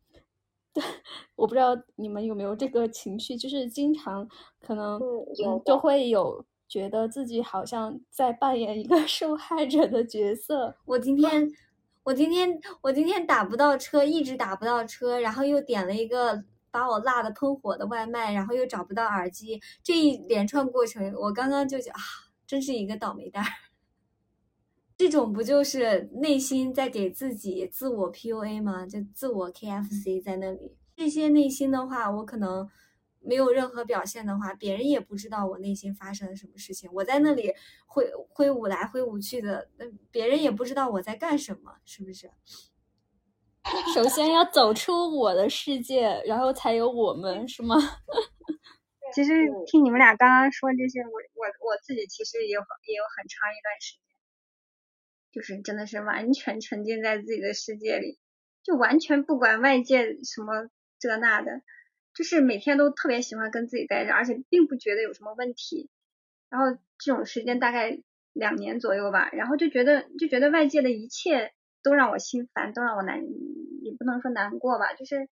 [1.34, 4.28] 我不知道你们有没有这个情绪，就是经常
[4.60, 10.76] 可能嗯就会有觉得自己好像在扮演一个 受害者的角色。
[10.84, 11.48] 我今天
[12.02, 22.00] 我今天我今天打不到车，一直打不到车，然后又点了一个把我辣的喷火的外卖，然后又找不到耳机，这一连串过程，我刚刚就觉啊，
[22.46, 23.44] 真是一个倒霉蛋。
[24.98, 28.86] 这种不就是内心在给自己自我 PUA 吗？
[28.86, 30.76] 就自我 KFC 在那里。
[30.96, 32.66] 这些内心的话，我可能
[33.20, 36.88] 没有任何表现的话，别人也不知道我内心发生了什么事情。
[36.94, 37.52] 我在那里
[37.86, 42.30] 挥挥舞来挥舞去的，那别人也不知道我在干什么，是不是？
[43.94, 47.76] 首先要走出我的世界，然后才有我们，是吗？
[49.14, 49.32] 其实
[49.66, 54.05] 听你们俩刚刚说这些，我我我自己其实也有也有很长一段时间。
[55.36, 58.18] 就是真的是完全沉浸在自己的世界里，
[58.62, 61.60] 就完全不管外界什么这那的，
[62.14, 65.90] 就是每天都特别喜欢跟自己待着，而且并不觉得有什么问题。
[66.48, 68.00] 然后这种时间大概
[68.32, 73.22] 两年左右吧，然后就觉得就觉得外界的一切都让我心烦，都让我难，
[73.82, 75.28] 也不能说难过吧，就是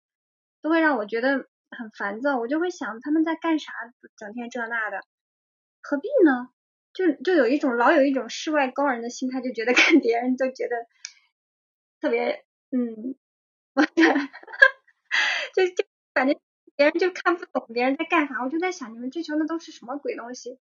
[0.62, 3.72] 都会让我觉得很烦躁，我就会想他们在干啥，
[4.18, 5.00] 整天这那的，
[5.82, 6.50] 何必呢？
[6.94, 10.76] 就就有一种老有一种世外高人的心态，就觉得看别人都觉得
[12.00, 13.16] 特别嗯，
[15.56, 16.40] 就就感觉
[16.76, 20.60] 别人就看不懂别人在干啥，我就在想你们追求的都是什么鬼东西？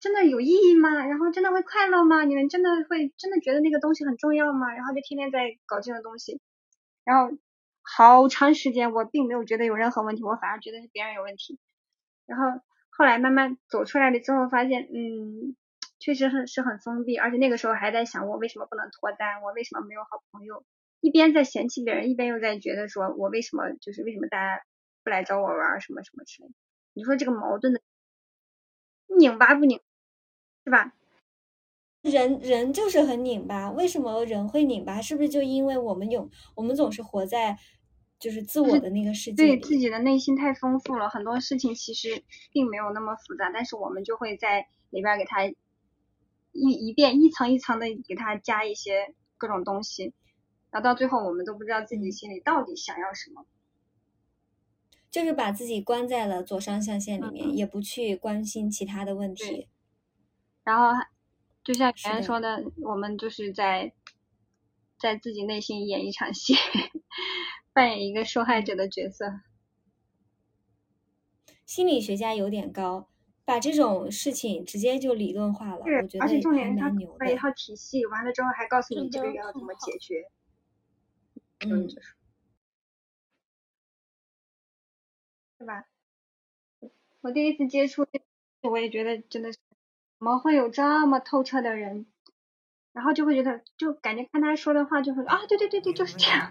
[0.00, 1.04] 真的有意义吗？
[1.04, 2.24] 然后真的会快乐吗？
[2.24, 4.72] 你们真的会真的觉得那个东西很重要吗？
[4.72, 6.40] 然后就天天在搞这种东西，
[7.04, 7.36] 然后
[7.82, 11.58] 好长时间我并没有觉得有任何问题，我反而觉得是别人有问题，
[12.26, 12.60] 然后。
[12.98, 15.54] 后来慢慢走出来了之后，发现嗯，
[16.00, 20.64] 确实很是很封闭，而且那个时候还在想我为什么不能脱单，我为什么没有好朋友，
[21.00, 24.64] 一边在嫌弃别人，一边又在觉得说我为什么就是为什么大家
[25.04, 26.48] 不来找我玩什么什么之类。
[26.92, 27.80] 你说这个矛盾的
[29.16, 29.80] 拧巴不拧，
[30.64, 30.92] 是吧？
[32.02, 35.00] 人人就是很拧巴，为什么人会拧巴？
[35.00, 37.58] 是不是就因为我们有我们总是活在。
[38.18, 45.54] 就是自我的那个世界，对自己的内心太丰富了，很多事情其实并没有那么复杂，但是我们就会在里边给他一
[46.52, 50.12] 一遍一层一层的给他加一些各种东西，
[50.70, 53.46] 然后到最后我们都不知道自己心里到底想要什么，
[55.10, 59.68] 就是把自己关在了左上象限里面，也不去关心其他的问题，
[60.64, 61.00] 然后
[61.62, 63.92] 就像别人说的，我们就是在
[64.98, 66.54] 在自己内心演一场戏。
[67.78, 69.38] 扮演一个受害者的角色，
[71.64, 73.08] 心理学家有点高，
[73.44, 75.78] 把这种事情直接就理论化了。
[75.78, 80.28] 我觉得而且重点是他牛一套体系，完了之后还告诉你这个要怎么解决。
[81.60, 81.88] 嗯，
[85.60, 85.84] 是吧？
[87.20, 88.04] 我第一次接触，
[88.62, 89.58] 我也觉得真的是，
[90.18, 92.06] 怎么会有这么透彻的人？
[92.92, 96.50] 然后就会觉得，就感觉看他说的话，就会啊，对对对对，就是这样。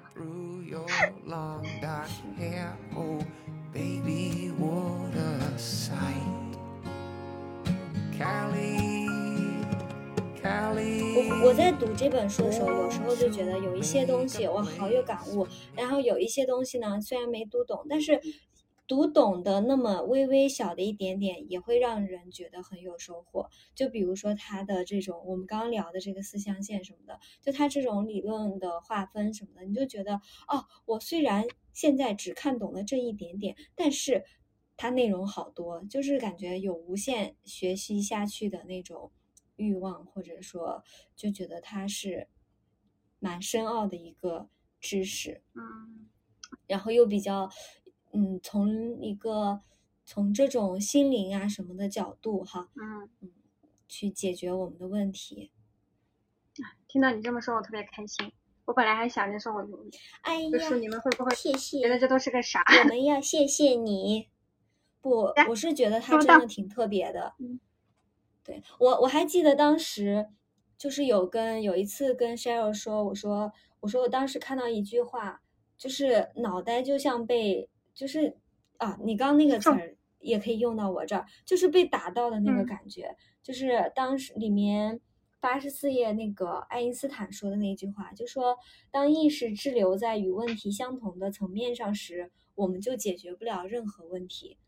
[11.16, 18.20] 我我在读这本书的时候，有时候就觉得有一些东西我好有感悟，然后有一些东西呢，虽然没读懂，但是。
[18.88, 23.50] 读懂的那么微微小的一点点，也会让人觉得很有收获。
[23.76, 30.16] 就比如说他的这种，我们刚刚聊的这个四象限什么的，就他这种理论的划分什么的，你就觉得
[30.48, 34.24] 哦，我虽然现在只看懂了这一点点，但是
[34.78, 39.12] 它内容好多，就是感觉有无限学习下去的那种
[39.58, 40.82] 欲望，或者说
[41.14, 42.30] 就觉得它是
[43.20, 44.48] 蛮深奥的一个
[44.80, 46.08] 知识，嗯，
[46.68, 47.50] 然后又比较。
[48.20, 49.62] 嗯，从一个
[50.04, 53.30] 从这种心灵啊什么的角度哈，嗯嗯，
[53.88, 55.52] 去解决我们的问题。
[56.88, 58.32] 听到你这么说，我特别开心。
[58.66, 59.62] 我本来还想着说，我
[60.22, 61.80] 哎呀，就是你们会不会谢谢？
[61.80, 62.64] 觉得这都是个啥？
[62.82, 64.30] 我 们要谢谢你。
[65.00, 67.36] 不，我是觉得他真的挺特别的。
[67.38, 67.60] 嗯，
[68.44, 70.30] 对我我还记得当时
[70.76, 75.44] 就是有跟有一次跟 Sheryl 说，我说我说我当时看到一句话，
[75.78, 77.70] 就是脑袋就像被。
[77.98, 78.38] 就是
[78.78, 83.18] 啊，你刚那个词儿也可以用到我这儿，就是被打到的那个感觉。
[83.42, 85.02] 就是当时里面
[85.40, 88.56] 八十四页那个爱因斯坦说的那句话，就说
[88.92, 94.60] 当意识滞留在与问题相同的层面上时，我们就解决不了任何问题。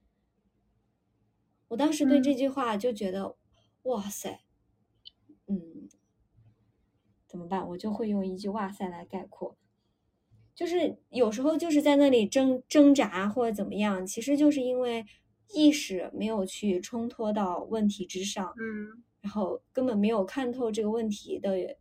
[1.67, 3.35] 我当时对这句话就觉得，
[3.83, 4.39] 哇塞，
[5.45, 5.87] 嗯，
[7.27, 7.67] 怎么办？
[7.69, 9.55] 我就会用一句“哇塞”来概括。
[10.59, 15.05] 就是有时候就是在那里挣挣扎或者怎么样，其实就是因为
[15.53, 21.77] 意识没有去冲脱到问题之上，嗯，然后根本没有看透这个问题的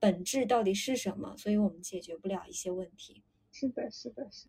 [0.00, 3.22] 本质到底是什么，所以我们解决不了一些问题。
[3.52, 4.48] 是的，是的，是。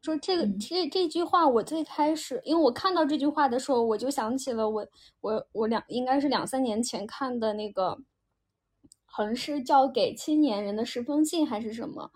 [0.00, 4.86] 说这个这这句话，我最开始因为我看到这句话的时候，我就想起了我
[5.20, 7.98] 我我两应该是两三年前看的那个。
[9.16, 12.10] 好像是交给青年人的十封信还是什么？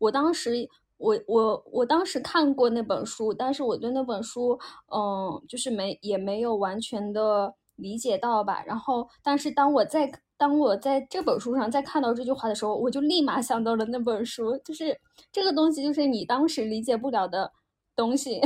[0.00, 4.58] 我当时我我我当时看过那本书，但是我对那本书，
[4.92, 8.64] 嗯，就是没也没有完全的理解到吧。
[8.66, 17.52] 然后，但是当我在当我在这本书上再看到这句话的时候，我就立马想到了那本书，就是这个东西，就是你当时理解不了的
[17.94, 18.40] 东西，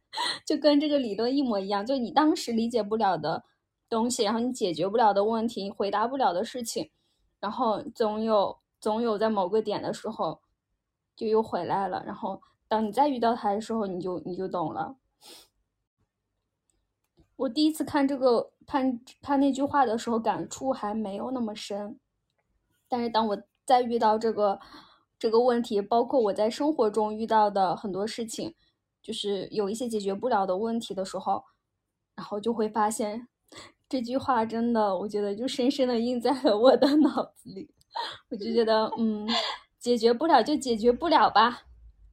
[0.46, 3.44] 就跟这个理论一模一样，就你当时理解不了的
[3.90, 6.90] 东西，然后你解决不了的问题，你回答不了的事情。
[7.40, 10.40] 然后总有总有在某个点的时候，
[11.16, 12.04] 就又回来了。
[12.06, 14.96] 然后当你再遇到他的时候，你就你就懂了。
[17.36, 21.98] 我第一次看这个看他那句话的时候，感触还没有那么深。
[22.86, 24.60] 但是当我再遇到这个
[25.18, 28.54] 这个问题，包括我在生活中遇到的很多事情，
[29.00, 31.44] 就是有一些解决不了的问题的时候，
[32.14, 33.28] 然后就会发现
[33.90, 37.68] 这句话真的，我觉得就深深的印在了我的脑子里。
[38.30, 39.26] 我就觉得，嗯，
[39.80, 41.64] 解决不了就解决不了吧，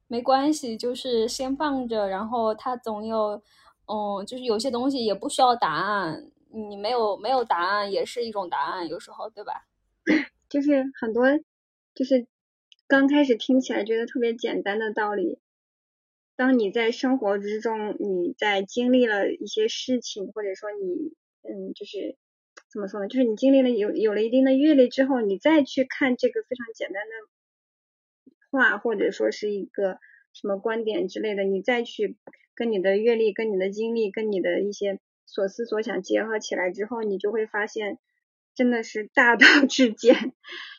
[0.08, 3.40] 没关系，就是先放着，然后它总有，
[3.86, 9.68] 嗯，就是有些东西也不需要答案，你没有没有答案也是一种答案，有时候，对吧？
[10.50, 11.26] 就是很多，
[11.94, 12.26] 就是
[12.88, 15.38] 刚开始听起来觉得特别简单的道理，
[16.34, 22.16] 当你在生活之中，你在经历了一些事情，或者说你，嗯，就是
[22.72, 23.08] 怎么说呢？
[23.08, 27.10] 就是你经历了有有了一定的阅历之后，你再去看这个非常简单的
[28.50, 29.98] 话，或者说是一个
[30.32, 32.16] 什么观点之类的，你再去
[32.54, 37.98] 跟你的阅历、跟你的经历、跟你的一些所思所想结合起来之后，你就会发现。
[38.54, 40.32] 真的是大道 至简，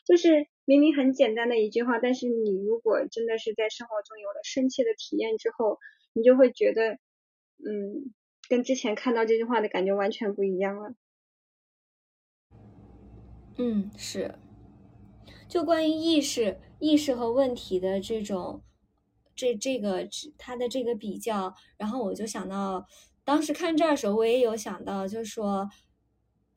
[0.04, 5.78] 就是明明很简单的一句话，但是你如果真的是在生活中有了深切的体验之后，
[6.12, 6.98] 你就会觉得，
[7.56, 8.12] 嗯，
[8.50, 10.94] 跟之前看到这句话的感觉完全不一样了。
[13.56, 14.34] 嗯，是。
[15.48, 18.64] 就关于意识、意识和问题的这种，
[19.36, 22.88] 这这个它的这个比较，然后我就想到，
[23.24, 25.70] 当时看这儿的时候，我也有想到，就是说。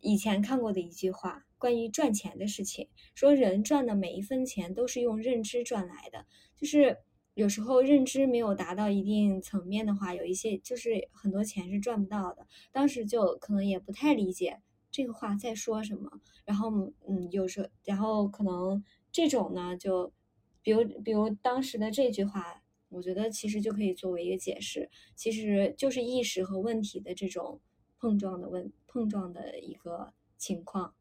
[0.06, 6.26] 以前看过的一句话，关于赚钱的事情，说人赚的每一分钱都是用认知赚来的。
[6.58, 6.98] 就是
[7.34, 12.48] 有时候认知没有达到一定层面的话，有一些就是很多钱是赚不到的。
[12.72, 14.62] 当时就可能也不太理解
[14.92, 16.22] 这个话在说什么。
[16.46, 16.70] 然后
[17.08, 20.14] 嗯，有时候然后可能这种呢，就
[20.62, 27.60] 比如比如当时的这句话，我觉得其实就可以作为一个解释，其实就是意识和问题的这种。
[28.00, 30.94] 碰撞的问碰撞的一个情况，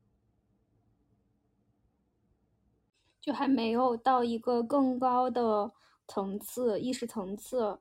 [3.20, 5.72] 就还没有到一个更高的
[6.06, 7.78] 层次意识层次，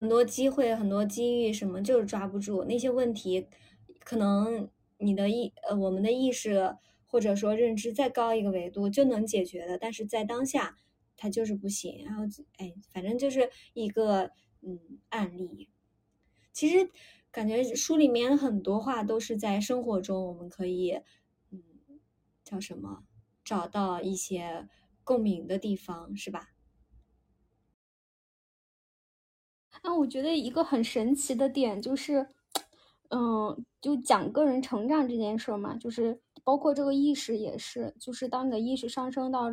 [0.00, 3.48] 很多机会很多机遇什么就是抓不住那些问题，
[4.04, 10.76] 可能你的意呃我们的意识或者说认知再高一个维度就能解决的，但是在当下
[11.16, 12.04] 它就是不行。
[12.04, 12.24] 然后
[12.58, 14.30] 哎，反正就是一个
[14.62, 14.78] 嗯
[15.10, 15.68] 案例，
[16.52, 16.90] 其实。
[17.32, 20.92] 感觉书里面很多话都是在生活中，我们可以，
[21.50, 21.62] 嗯，
[22.42, 23.04] 叫什么，
[23.44, 24.66] 找到一些
[25.04, 26.55] 共鸣的地方，是吧？
[29.86, 32.26] 那我觉得一个很神奇的点就是，
[33.10, 39.44] 嗯，就讲个人成长这件事嘛，就是包括这个意识也是，就是当你的意识上升到，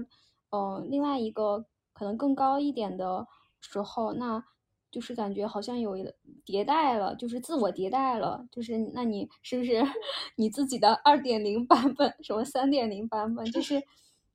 [0.50, 3.28] 嗯，另外一个可能更高一点的
[3.62, 4.44] 时候，那。
[4.94, 5.98] 就是感觉好像有
[6.46, 9.82] 迭代了，就是自我迭代了，就是那你是不是
[10.36, 13.44] 你自己的二点零版本，什么三点零版本？
[13.52, 13.82] 就 是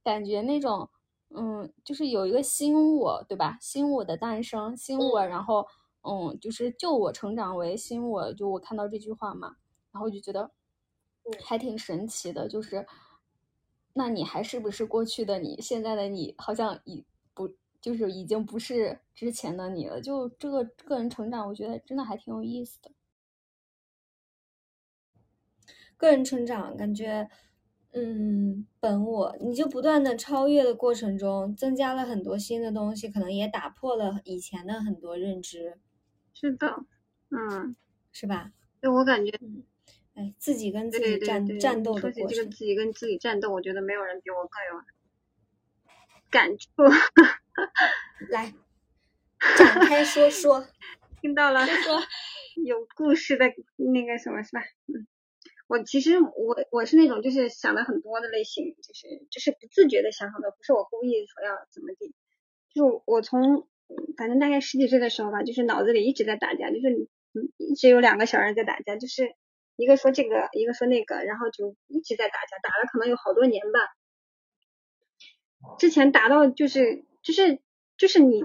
[0.03, 0.91] 感觉那种，
[1.33, 3.57] 嗯，就是有一个新我，对吧？
[3.61, 5.65] 新我的诞生，新我，然后，
[6.03, 9.57] 嗯，就是就我成长为新我，就我看到这句话嘛，
[9.93, 10.51] 然后就觉得
[11.45, 12.87] 还挺神奇的，就是
[13.95, 15.61] 那你还是不是过去的你？
[15.61, 17.55] 现在的你好像已不。
[17.81, 22.91] 就是已经不是之前的你了，就这个个人成长，我觉得真的还挺有意思的。
[25.97, 27.31] 个人成长感觉，
[27.93, 35.79] 嗯，本我，你就不断的超越的过程中，增加了很多新的东西，可能也打破了以前的很多认知。
[36.41, 36.85] 是的，
[37.31, 37.75] 嗯，
[38.13, 38.53] 是吧？
[38.81, 39.33] 就我感觉，
[40.15, 42.13] 哎，自己跟自己战战斗的过程。
[42.13, 44.85] 说起这个自己跟自己战斗，我觉得没有人比我更有
[46.31, 46.69] 感触。
[48.31, 48.55] 来
[49.57, 50.65] 展开说说，
[51.21, 52.01] 听到了说
[52.65, 54.63] 有故事的那个什么是吧？
[54.87, 55.09] 嗯，
[55.67, 62.15] 我其实我我是那种就是想的很多的类型，就是就是不自觉的想很多，不是我故意说要怎么地。
[62.73, 63.67] 就我从
[64.17, 67.09] 反正大概十几岁的时候吧，就是脑子里一直在打架，就是
[67.57, 69.35] 一直有两个小人在打架，就是
[69.77, 73.79] 一个说这个，一个说那个，然后就一直在打架，打了可能有好多年吧。
[75.79, 77.61] 之前打到就是就是
[77.97, 78.45] 就是你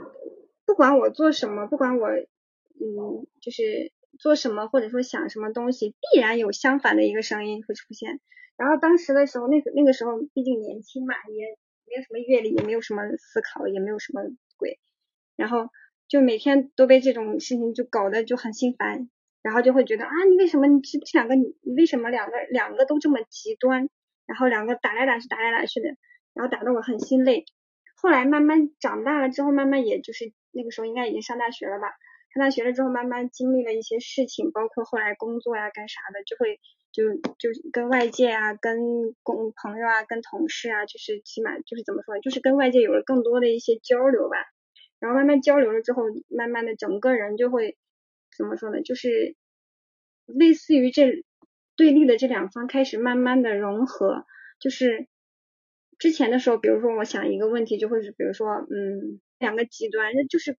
[0.65, 8.19] 不管我做什么，不管我嗯就是做什么或者说想什么东西，必然有相反的一个声音会出现。
[8.55, 14.21] 然后当时的时候，那个那个时候毕竟年轻嘛，也没有什么阅历，也没有什么思考，也没有什么
[14.57, 14.79] 鬼，
[15.35, 15.69] 然后
[16.07, 19.09] 就每天都被这种事情就搞得就很心烦，
[19.41, 23.89] 然后就会觉得啊，你为什么你这这两个你你为什么两个两个都这么极端，
[24.25, 25.95] 然后两个打来打去打来打去的。
[26.35, 27.45] 然后打得我很心累，
[27.95, 31.89] 后来慢慢长大了之后，慢慢也就是那个时候应该已经上大学了吧？
[32.33, 36.59] 上大学了之后，慢慢经历了一些事情，包括后来工作呀干啥的，就会
[36.91, 44.37] 就就跟外界啊、跟工朋友啊、跟同事啊，就是起码就是怎么说，就是跟外界有了更多的一些交流吧。
[45.03, 47.75] 然后慢慢交流了之后，慢慢的整个人就会
[48.37, 48.81] 怎么说呢？
[48.81, 49.35] 就是
[50.25, 51.25] 类似于这
[51.75, 54.25] 对立的这两方开始慢慢的融合，
[54.61, 55.09] 就是
[55.99, 60.57] 之前的时候，比如说我想一个问题，就会是比如说嗯两个极端，就是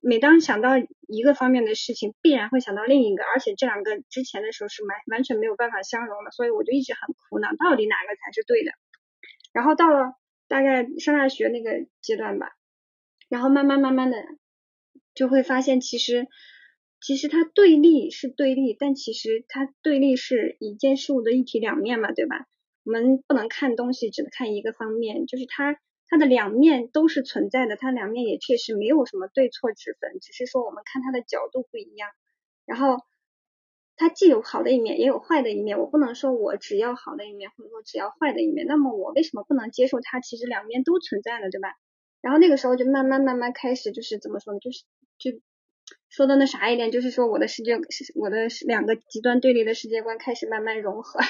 [0.00, 0.70] 每当想到
[1.06, 8.72] 一个方面的事情，必然会想到另一个，而且这两个之前的时候是完完全没有办法相容的，所以我就一直很苦恼，到底哪个才是对的？
[9.52, 10.14] 然后到了
[10.48, 12.56] 大概上大学那个阶段吧，
[13.32, 14.18] 然后慢慢慢慢的
[15.14, 16.26] 就会发现，其实
[17.00, 22.46] 其实它对立是对立，但其实它对立是一件事物的一体两面嘛，对吧？
[22.84, 25.78] 我们不能看东西只能看一个方面，就是它
[26.08, 32.10] 它的两面都是存在的，它两面也确实没有什么对错之分，只是说我们看它的角度不一样，
[32.66, 32.98] 然后。
[33.94, 35.78] 它既有好的一面，也有坏的一面。
[35.78, 38.66] 我不能说我只要好的一面，或者说只要坏的一面。
[38.66, 40.18] 那么我为什么不能接受它？
[40.18, 41.68] 其实两面都存在呢，对吧？
[42.22, 44.60] 然后那个时候就慢慢慢慢开始，就是怎么说呢？
[44.60, 44.84] 就是
[45.18, 45.38] 就
[46.08, 47.78] 说的那啥一点，就是说我的世界，
[48.14, 51.20] 我的两个极端对立的世界观开始慢慢融合。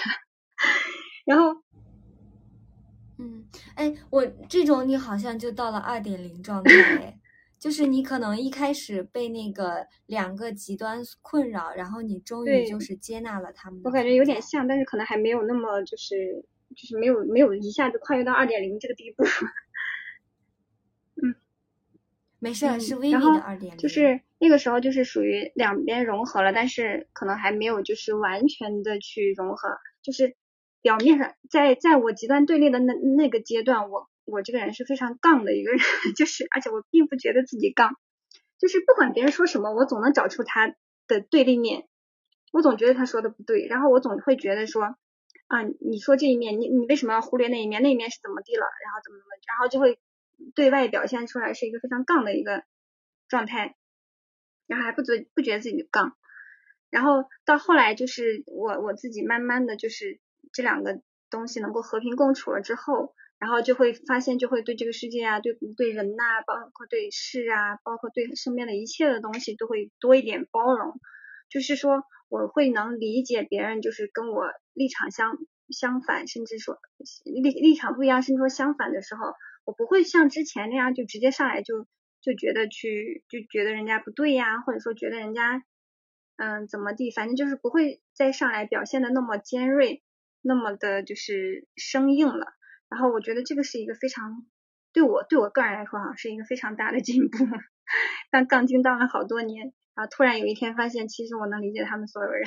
[1.27, 1.63] 然后，
[3.19, 7.19] 嗯，哎，我这种你好像就到了二点零状态。
[7.59, 13.81] 就是你可能一开始被那个两个极端困扰，然后你终于就是接纳了他们。
[13.85, 19.23] 我感觉有点像，但是可能还没有那么就是就是没有没有一下子跨越到二点零这个地步。
[22.43, 23.79] 嗯，没事，是微微的二点零。
[23.79, 29.69] 就是那个时候就是属于两边融合了，但是可能还没有就是完全的去融合。
[30.03, 30.37] 就是
[30.81, 34.09] 表面上在在我极端对立的那那个阶段，我。
[34.25, 35.81] 我这个人是非常杠的一个人，
[36.17, 37.97] 就是而且我并不觉得自己杠，
[38.57, 40.69] 就是不管别人说什么，我总能找出他
[41.09, 41.89] 的对立面，
[42.53, 44.95] 我总觉得他说的不对，然后我总会觉得说
[45.49, 47.83] 啊，你说这一面，你你为什么要忽略那一面？
[47.83, 48.63] 那一面是怎么地了？
[48.63, 49.99] 然后怎么怎么，然后就会
[50.55, 52.65] 对外表现出来是一个非常杠的一个
[53.29, 53.77] 状态，
[54.67, 56.17] 然后还不觉不觉得自己杠，
[56.91, 60.21] 然后到后来就是我我自己慢慢的就是
[60.53, 63.15] 这两个东西能够和平共处了之后。
[63.39, 71.01] 然后就会发现，就会对这个世界啊，对对人呐，包括对事啊，包括对身边的一切的东西，都会多一点包容。
[71.51, 75.37] 就是说，我会能理解别人，就是跟我立场相
[75.71, 76.79] 相反，甚至说
[77.25, 79.33] 立立场不一样，甚至说相反的时候，
[79.65, 81.87] 我不会像之前那样就直接上来就
[82.21, 85.65] 就觉得去就觉得人家不对呀，或者说觉得人家
[86.37, 90.03] 嗯怎么地，反正就是不会再上来表现的那么尖锐，
[90.41, 92.55] 那么的就是生硬了。
[92.89, 94.45] 然后我觉得这个是一个非常
[94.93, 97.39] 对我对我个人来说哈是一个非常大的进步。
[98.31, 102.45] 当杠精当了好多年，然后突然有一天发现，其实我能理解他们所有人，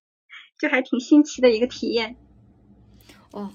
[0.58, 2.16] 就还挺新奇的一个体验。
[3.32, 3.52] 哦，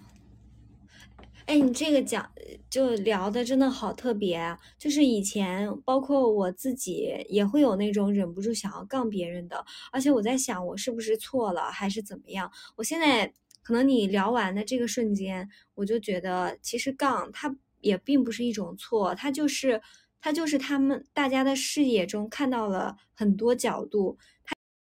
[1.49, 2.31] 哎，你这个讲
[2.69, 4.55] 就聊的真的好特别啊！
[4.77, 12.51] 就是以前包括我自己也会有那种忍不住想要杠别人的，而且我在想我是不是错了还是怎么样？
[12.75, 13.33] 我现在。
[13.61, 19.79] 可能你聊完的这个瞬间，我就觉得其实杠它也并不是一种错，它就是
[20.19, 24.17] 它就是他们大家的视野中看到了很多角度，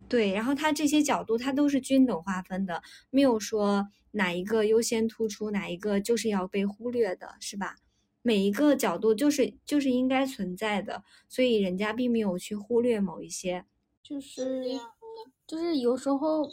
[0.08, 7.76] 对，然后它这些角度它都是均等划分的，没有说哪一个优先突出，哪一个就是要被忽略的，是吧？
[8.22, 13.64] 每一个角度就是就是应该存在的，所以人家并没有去忽略某一些，
[14.02, 14.80] 就是
[15.46, 16.48] 就是有时候。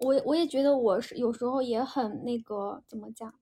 [0.00, 3.34] 我我也觉得我是有时候也很那个怎么讲，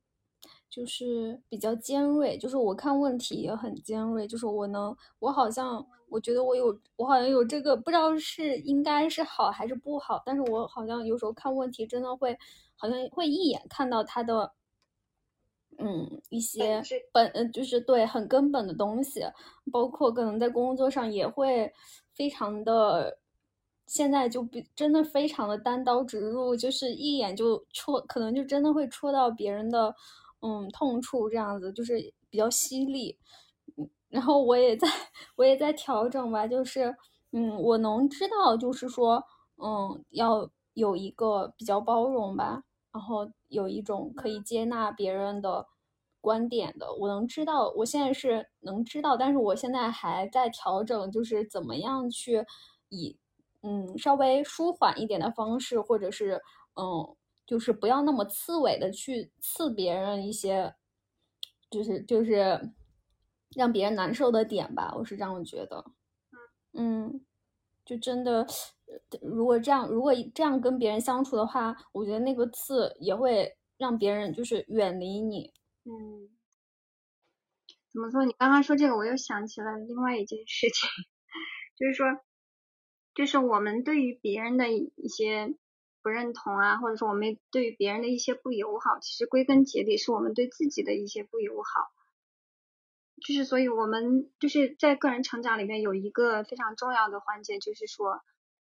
[0.70, 12.36] 就是比较尖锐，就是我看问题也很尖锐，就是我能我好像我觉得我有我好像有这个不知道是应该是好还是不好，但是我好像有时候看问题真的会
[12.76, 14.52] 好像会一眼看到他的
[15.78, 16.82] 嗯一些
[17.12, 19.22] 本嗯就是对很根本的东西，
[19.72, 21.72] 包括可能在工作上也会
[22.14, 23.18] 非常的。
[23.88, 29.94] 现在就比真的非常的单刀直入，就是一眼就戳，可能就真的会戳到别人的
[30.40, 33.16] 嗯痛处，这样子就是比较犀利。
[34.16, 34.88] 然后我也在
[35.36, 36.96] 我也在调整吧，就是
[37.32, 39.22] 嗯，我能知道，就是说
[39.62, 45.66] 嗯，要有一个比较包容吧，然后有一种可以接纳别人的
[46.22, 52.44] 观点的，我能知道，我现在是能知道，但是我现在还在调整，就是怎么样去
[52.88, 53.18] 以。
[53.62, 56.40] 嗯，稍微舒缓一点的方式，或者是
[56.76, 60.72] 嗯，就是不要那么刺猬的去刺别人一些，
[61.68, 62.70] 就是就是
[63.54, 65.84] 让别人难受的点吧，我是这样觉得。
[66.72, 67.24] 嗯，
[67.84, 68.46] 就真的，
[69.22, 75.52] 如果这样，如果这样跟别人相处的话，我觉得那个刺也会让别人就是远离你。
[75.84, 76.28] 嗯。
[77.92, 78.26] 怎么说？
[78.26, 80.90] 你刚刚说这个，我又想起了另外一件事情，
[81.78, 82.06] 就是说，
[83.14, 85.54] 就是我们对于别人的一些
[86.02, 91.95] 不认同啊，或者说我们对于别人的一些不友好，其实归根结底是我们对自己的一些不友好。
[93.24, 98.20] 就是，所以我们就是在个人成长里面有一个非常重要的环节，就是说，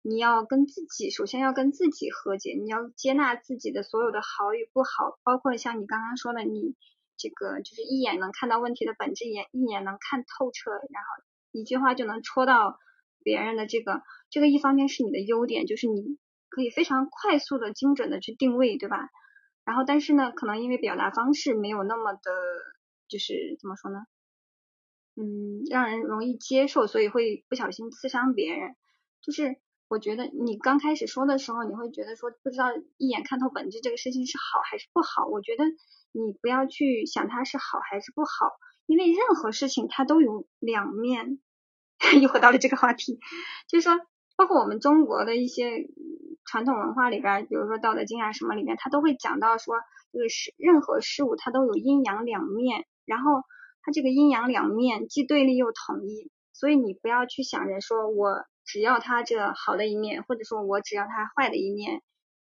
[0.01, 6.75] 你要跟自己，首先要跟自己和解，你要接纳自己的所有的好与不好，包括像你刚刚说的，你
[7.17, 12.79] 这个就是一眼能看到问题的本质，眼一眼能看透彻，然后一句话就能戳到
[13.23, 16.17] 别人的这个，这个一方面是你的优点，就是你
[16.49, 19.09] 可以非常快速的、精准的去定位，对吧？
[19.65, 22.31] 然后，但是呢，可能因为表达方式没有那么的，
[23.09, 23.99] 就是怎么说呢？
[25.19, 28.75] 嗯，让人容易接受，所以会不小心刺伤别人。
[29.19, 29.57] 就是
[29.87, 32.65] 我觉得你刚开始说的时候，你会觉得说不知道
[32.97, 35.25] 一眼看透本质这个事情是好还是不好。
[35.25, 35.63] 我觉得
[36.11, 38.51] 你不要去想它是好还是不好，
[38.85, 41.39] 因为任何事情它都有两面。
[42.21, 43.19] 又回到了这个话题，
[43.67, 43.99] 就是说，
[44.35, 45.89] 包括我们中国的一些
[46.45, 49.77] 传统文化里边，比如说《道德经》啊什么里面，它都会讲到说，
[50.13, 53.41] 这个是任何事物它都有阴阳两面，然后。
[53.87, 62.01] 它这个阴阳两面既对立又统一，所以你不要去想着说我只要它这好的一面，或者说我只要它坏的一面，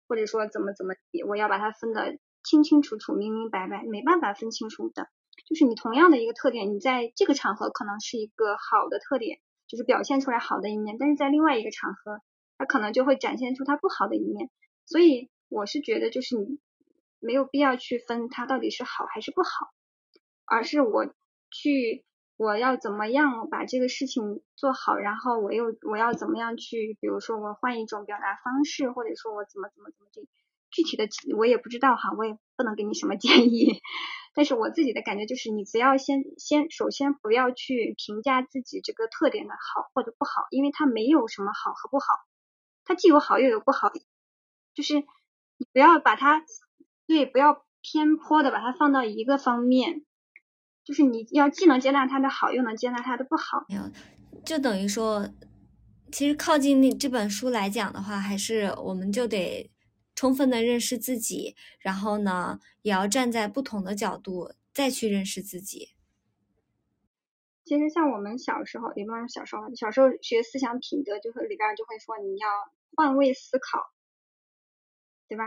[0.07, 5.09] 或者说怎么怎么地，我要把它分得清清楚楚、明明白白，没办法分清楚的。
[5.47, 12.19] 就是你同样的一个特点，你在这个场合可能是一个好的特点，就是表现出来好的一面，但是在另外一个场合，
[12.57, 14.49] 它可能就会展现出它不好的一面。
[14.87, 16.59] 所以我是觉得，就是你
[17.19, 19.49] 没有必要去分它到底是好还是不好，
[20.47, 21.13] 而是我。
[21.51, 22.05] 去，
[22.37, 24.95] 我要怎么样把这个事情做好？
[24.95, 26.97] 然后我又我要怎么样去？
[26.99, 30.21] 比如说我换一种表达方式，或者说我怎么怎么怎么这
[30.69, 33.81] 具体的我也不知道哈，我也不能给你什么 建议。
[34.35, 42.05] 但是我自己的感觉就是，你不要先先首先不要去评价自己这个特点的好或者不好，因为它没有什么好和不好，
[42.85, 43.91] 它既有好又有不好，
[44.75, 46.43] 就是你不要把它
[47.07, 50.03] 对，不要偏颇的把它放到一个方面。
[50.87, 53.65] 就是你要既能接纳他的好，又能接纳他的不好。
[53.67, 53.91] 没有，
[54.45, 55.29] 就等于说，
[56.13, 59.69] 其实靠近那这本书来讲的话，还是我们就得
[60.15, 65.89] 充分的认识自己，然后呢，也要站在不同的角度再去认识自己。
[67.65, 72.47] 其实像我们小时候，也不是小时候，小时候学思想品德，就是里边就会说你要
[72.95, 73.91] 换位思考，
[75.27, 75.43] 对吧？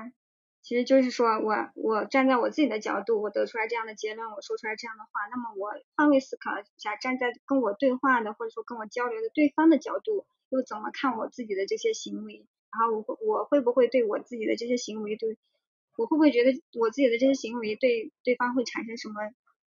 [0.62, 12.46] 其实就是说，我我站在我自己的角度，我得出来这样的结论，我说出来这样的话，那么我换位思考一下，站在跟我对话的或者说跟我交流的对方的角度，又怎么看我自己的这些行为？
[12.72, 15.38] 然后我会我会不会对我自己的这些行为，对
[15.96, 19.14] 我会不会觉得我自己的这些行为对对方会产生什么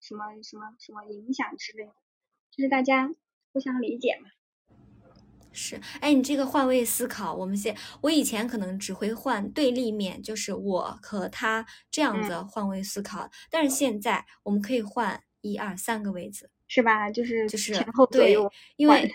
[0.00, 1.92] 什么什么什么影响之类的？
[2.50, 3.14] 就是大家
[3.52, 4.28] 互相理解嘛。
[5.52, 17.10] 是，哎，你这个换位思考，我们现我以前可能只会换对立面，就是我和他这样子换位思考，但是现在我们可以换一二三个位置，是吧？
[17.10, 19.12] 就是就是前后左右，因为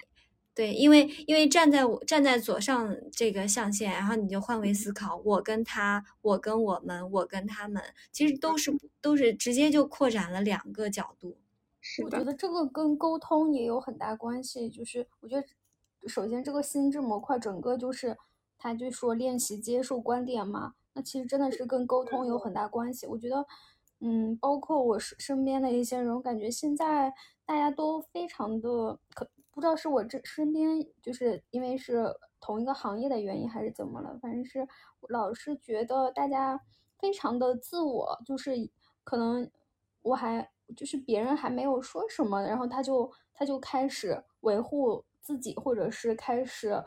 [0.54, 7.82] 对，因为 因为站在我站在左上这个象限，然后你就换位思考，我跟他，我跟我们，我跟他们，
[8.12, 11.38] 其实都是都是直接就扩展了两个角度。
[11.80, 15.48] 是我觉得这个跟沟通也有很大关系，就是我觉得。
[16.08, 18.18] 首先，这个心智模块整个就是，
[18.58, 23.08] 他就说练习接受观点嘛，那其实真的是跟沟通有很大关系。
[23.08, 23.46] 我觉得，
[24.00, 27.14] 嗯，包括我身身边的一些人，我感觉现在
[27.46, 32.06] 大家都非常的可，不知道是我这身边就是因为是
[32.40, 34.68] 同一个行业的原因，还是怎么了，反正是
[35.10, 36.62] 老是觉得大家
[37.00, 38.70] 非常的自我，就是
[39.04, 39.50] 可能
[40.02, 45.04] 我还就是别人还没有说什么，然后他就他就开始维护。
[45.26, 46.84] 自己或者是开始，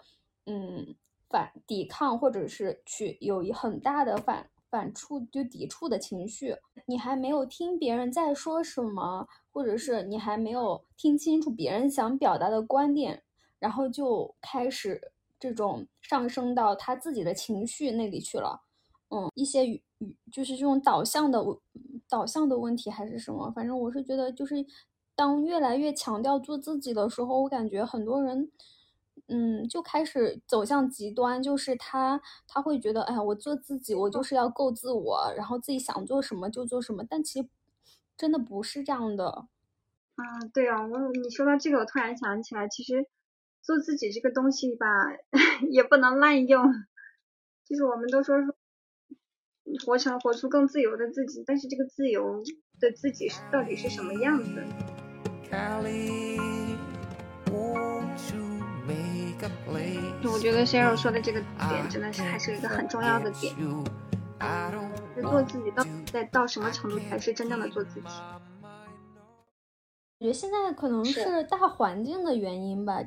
[0.46, 0.94] 嗯，
[1.28, 6.54] 反抵抗，或者是去有一很大的反反触，就抵触的情绪。
[6.86, 13.20] 你还没有听别人在说什么，或者是你还没有听清楚别人想表达的观点，
[13.58, 15.00] 然后就开始
[15.40, 18.62] 这种上升到他自己的情绪那里去了。
[19.10, 21.44] 嗯，一些语语就是这种导向的
[22.08, 23.50] 导向的问题还是什么？
[23.50, 24.64] 反正我是觉得就是。
[25.18, 28.52] 当越来越强调做自己的时候，我感觉很多人，
[29.26, 37.04] 嗯，就开始走向极端，就是他他会觉得，哎呀，我做自己，我就是要够自我，然后自己想做什么就做什么。
[37.10, 37.48] 但其实
[38.16, 39.48] 真的不是这样的。
[40.14, 40.22] 啊，
[40.54, 43.08] 对啊，我你说到这个，我突然想起来，其实
[43.60, 44.86] 做自己这个东西吧，
[45.68, 46.62] 也不能滥用。
[47.64, 48.36] 就是我们都说
[49.84, 52.44] 活成活出更自由的自己，但是这个自由
[52.78, 54.62] 的自己是到底是什么样子？
[55.50, 56.76] Cali.
[57.46, 60.32] Won't you make a place?
[60.32, 68.06] 我觉得 Cheryl 说的这个点真的是还是一个很重要的点就做自己到底在到什么程度才是真正的做自己？
[70.20, 73.02] 我觉得现在可能是是大环境的原因吧，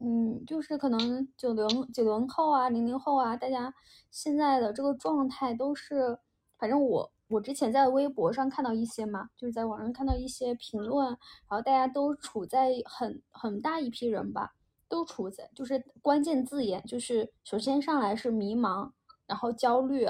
[0.00, 3.72] 嗯，就是可能九零九零后啊、零零后啊，大家
[4.10, 6.18] 现在的这个状态都是，
[6.58, 11.18] 反正我我之前在微博上看到一些嘛，就是在网上看到一些评论，然
[11.48, 14.54] 后大家都处在很很大一批人吧，
[14.88, 18.92] 都处在就是关键字眼，就是首先上来是迷茫，
[19.26, 20.06] 然后焦虑，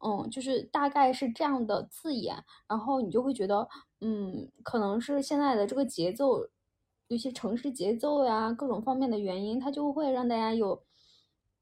[0.00, 3.68] 嗯，就是大概是这样的字眼，然后你就会觉得，
[4.00, 6.48] 嗯，可能是现在的这个节奏，
[7.06, 10.82] 有些城市节奏呀，各种方面的原因，它就会让大家有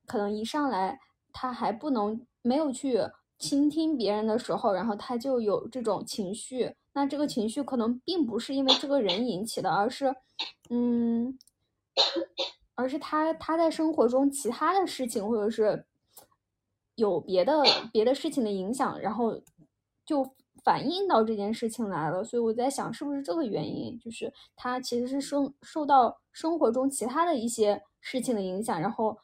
[0.06, 0.98] 可能一上来
[1.32, 2.98] 他还不能没有去
[3.38, 6.74] 倾听别人的时候，然后他就有这种情绪。
[6.94, 10.14] 那这个情绪可能并不是因为这个人引起的，而是，
[10.70, 11.38] 嗯，
[12.74, 15.84] 而是他他在生活中其他的事情，或者是
[16.94, 17.62] 有别的
[17.92, 19.38] 别的事情的影响，然后
[20.06, 20.26] 就
[20.64, 22.24] 反映到这件事情来了。
[22.24, 29.18] 所以我在想，是不是这个原因，就是他其实是生受到生活中其他的一些事情的影响，然后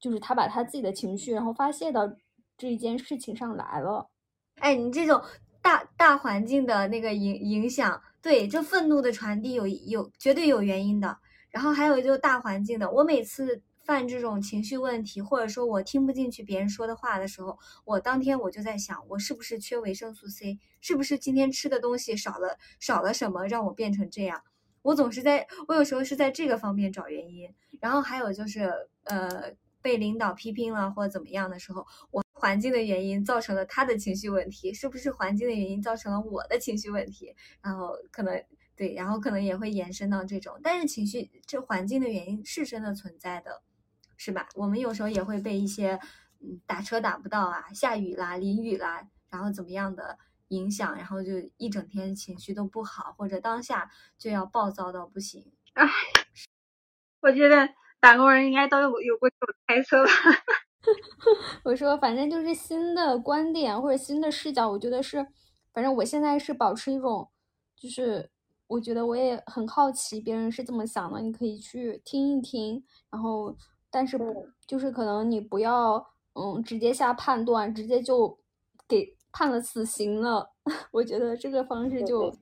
[0.00, 2.12] 就是他把他自己的情绪，然后发泄到
[2.56, 4.08] 这一件事情上来了。
[4.56, 5.22] 哎，你这种
[5.62, 11.18] 大大环境的那个影影响，对，这愤怒的传递有有绝对有原因的。
[11.50, 20.58] 然后还有就是大环境的，我每次犯这种情绪问题，或者说我听不进去别人说的话的时候，我当天我就在想，我是不是缺维生素 C？
[20.80, 24.42] 是不是今天吃的东西少了少了什么，让我变成这样？
[24.82, 27.48] 我总是在，我有时候是在这个方面找原因。
[27.80, 28.70] 然后还有就是，
[29.04, 29.52] 呃，
[29.82, 37.34] 被领导批评了或者怎么样的时候，我环境的原因造成了他的情绪问题，是不是环境的原因造成了我的情绪问题？
[37.62, 38.44] 然后可能
[38.76, 43.62] 对，然后可能也会延伸到这种，但是情绪这环境的原因是真的存在的，
[44.18, 44.46] 是吧？
[44.54, 45.98] 我们有时候也会被一些
[46.40, 50.18] 嗯打车打不到啊，下雨啦、淋雨啦，然后怎么样的
[50.48, 55.42] 影响，然后就一整天情绪都不好，或者当下就要暴躁到不行。
[57.20, 60.12] 我觉得打工人应该都有有过这种猜测吧。
[61.64, 65.26] 我说，反正就是新的观点或者新的视角，我觉得是，
[65.72, 67.28] 反正我现在是保持一种，
[67.76, 68.30] 就是
[68.68, 73.56] 我觉得我也很好奇别人是怎么想的，你可以去听一听，然后
[73.90, 78.38] 但是不就是可能你不要嗯直接下判断，直接就
[78.88, 80.50] 给判了死刑了。
[80.92, 82.32] 我觉得这个方式就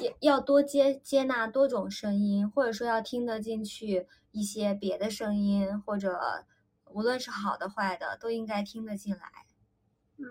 [0.00, 6.18] 也要多接接纳多种声音，或者说要听得进去一些别的声音，或者
[6.92, 9.20] 无论是好的坏的，都应该听得进来。
[10.18, 10.24] 嗯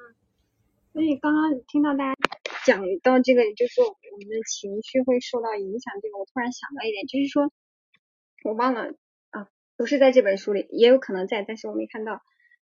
[0.93, 2.15] 所以刚刚听到大家
[2.65, 7.51] 讲到这个，就是我们的情绪会受到影响，这个我突然想到一点，就是说
[8.45, 8.93] 我忘了
[9.31, 12.21] 啊，不是在这本书里，也有可能在，但是我没看到。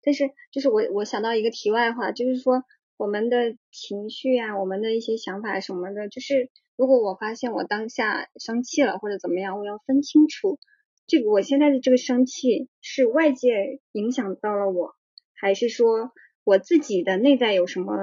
[0.02, 2.64] 但是就是我我想到一个题外话，就是说
[2.96, 10.58] 我们的情绪啊，我们的一些想法什么的，就是如果我发现我当下生气了或者怎么样，我要分清楚
[11.06, 14.94] 这个我现在的这个生气是外界影响到了我，
[15.34, 16.12] 还是说
[16.44, 17.94] 我自己的内在有什么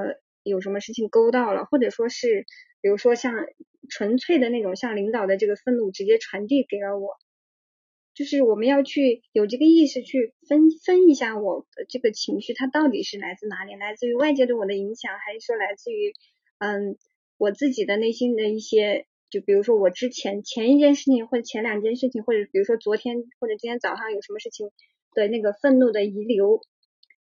[0.44, 2.46] 有什么事情勾到了，或者说是
[2.82, 3.34] 比如说像
[3.90, 7.18] 纯粹的那种像领导的这个愤怒直接传递给了我。
[8.14, 13.74] 就是我们要去有这个意识去分分一下我的这个情绪，它到底是来自哪里？
[13.76, 16.14] 来自于外界对我的影响，还是说来自于
[16.60, 16.96] 嗯
[17.38, 24.70] 我自己的内心的一些，就比如说我之前前一件事情或者前两件事情，或者比如说昨天或者今天早上有什么事情
[25.14, 26.62] 的那个愤怒的遗留，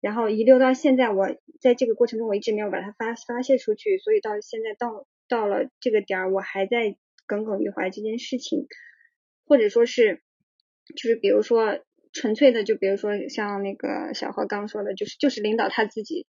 [0.02, 1.28] 然后遗留到现在，我
[1.62, 8.68] 在这个过程中我一直没有把它发发泄出去，所以到现在到到了这个点儿，我还在耿耿于怀这件事情，
[9.48, 10.22] 或者说是。
[10.98, 11.80] 就是比如说
[12.12, 16.28] 纯粹的，就比如说像那个小何刚说的，就是就是领导他自己，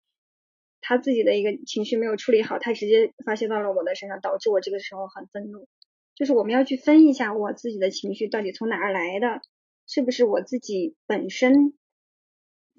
[0.80, 5.68] 他自己的一个情绪没有处理好，他直接发泄到了我的身上，导致我这个时候很愤怒。
[6.14, 9.40] 就是我们要去分一下我自己的情绪到底从哪儿来的，
[9.86, 11.74] 是不是我自己本身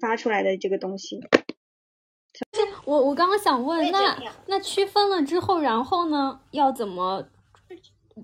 [0.00, 1.20] 发出来的这个东西。
[2.84, 7.28] 我我刚刚想问，那那区分了之后，然后呢，要怎么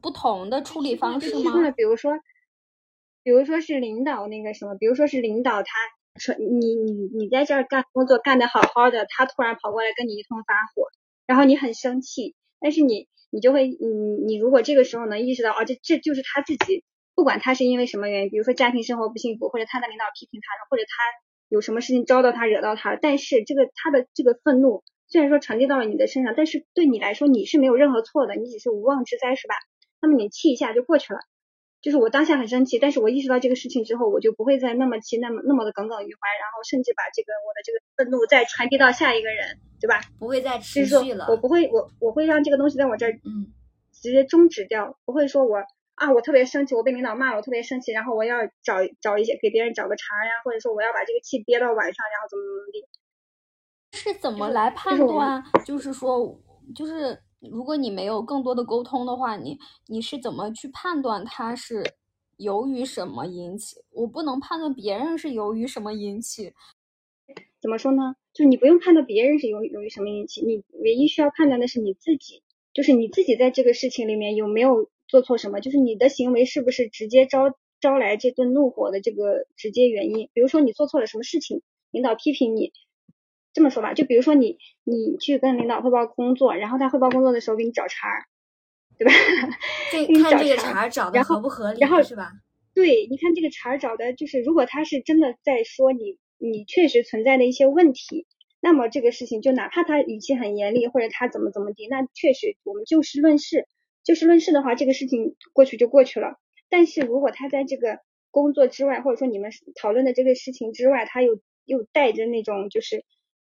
[0.02, 1.70] 不同的处理方式吗？
[1.70, 2.12] 比如说。
[3.24, 5.68] 比如说是领导那个什么，比如说是领导他
[6.18, 10.88] 说你你你在这儿干工作干得好好的，他突然跑过来跟你一通发火，
[11.26, 13.76] 然后你很生气，但是你你就会你
[14.26, 21.04] 你如果这个时候能意识到哦这这就是他自己，不管他是因为什么原因，比如说家庭生活不幸福，或者他的领导批评他了，或者他
[21.48, 29.54] 有什么事情招到他惹到他了，但是这个他的这个愤怒虽然说传递到了你的身上，但是对你来说你是没有任何错的，你只是无妄之灾是吧？
[30.00, 31.20] 那么你气一下就过去了。
[31.80, 40.00] 就是我当下很生气，但是我意识到这个事情之后，我就不会再那么气，那么那么的耿耿于怀，然后甚至把这个我的这个愤怒再传递到下一个人，对吧？
[40.18, 41.26] 不会再持续了。
[41.28, 43.54] 我不会，我我会让这个东西在我这儿，嗯，
[43.92, 45.58] 直接终止掉，不会说我
[45.94, 52.88] 啊，我特别生气，我被领导骂了，我特别生气，然后我要找找一些给别人找个茬呀，或者说我要把这个气憋到晚上，然后怎么怎么地。
[53.92, 55.44] 是怎么来判断？
[55.64, 56.40] 就是说，
[56.74, 57.22] 就是。
[57.40, 61.84] 如果你没有更多的沟通的话，你你是怎么去判断他是
[62.36, 63.76] 由于什么引起？
[63.90, 66.52] 我不能判断别人是由于什么引起。
[67.60, 68.16] 怎么说呢？
[68.32, 80.28] 就你不用判断别人是由由于什么引起，你唯一需要判断的是你自己，就是你自己在这个事情里面有没有做错什么，就是你的行为是不是直接招招来这顿怒火的这个直接原因。
[80.32, 82.72] 比如说你做错了什么事情，领导批评你。
[83.58, 88.22] 这么说吧，就比如说你你去跟领导汇报工作，然后他汇报工作的时候给你找茬儿，
[88.96, 89.12] 对吧？
[89.90, 92.30] 这看这个茬儿找的合不合理，然后是吧？
[92.72, 98.28] 对，你看这个茬儿找的，就是如果他是真的在说你，你确实存在的一些问题，
[98.60, 103.66] 那么这个事情就哪怕他语气很严厉，或者他怎么怎么地，那确实我们就事论事，
[104.04, 106.38] 就事论事的话，这个事情过去就过去了。
[106.68, 107.98] 但是如果他在这个
[108.30, 113.04] 工作之外，或者说你们讨论的这个事情之外，他又又带着那种就是。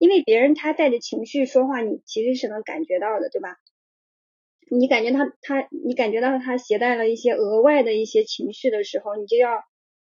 [0.04, 3.56] 因为别人他带着情绪说话，你其实是能感觉到的，对吧？
[4.70, 9.64] 你感觉他他你感觉到他携带了一些额外的一些情绪的时候，你就要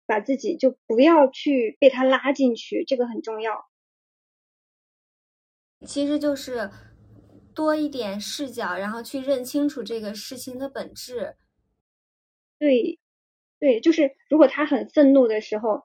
[0.05, 3.65] 把自己就不要去被他拉进去，这个很重要。
[5.85, 6.69] 其实就是
[7.53, 11.35] 多一点视角，然后去认清楚这个事情的本质。
[12.57, 12.97] 对，
[13.59, 15.83] 对，就是如果他很愤怒的时候，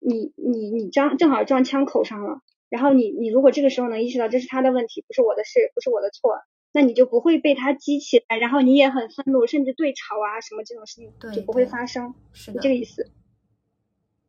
[0.00, 2.40] 你你你正正好撞枪口上了。
[2.68, 6.40] 然后你你如果这个时候能意识到这是他的问题，不是我的事，不是我的错，
[6.72, 13.10] 那你就不会被他激起来，然后你也很愤怒，甚至对吵啊什么这种事情就不会发生，是这个意思。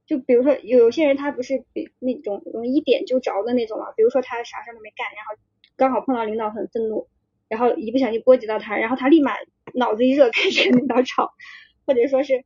[0.05, 5.41] 就比如说有有些人他不是比那种容易一点就着的那种嘛，比如说他啥事都没干，然后
[5.75, 7.07] 刚好碰到领导很愤怒，
[7.49, 9.33] 然后一不小心波及到他，然后他立马
[9.73, 11.33] 脑子一热 开始跟领导吵，
[11.85, 12.45] 或者说是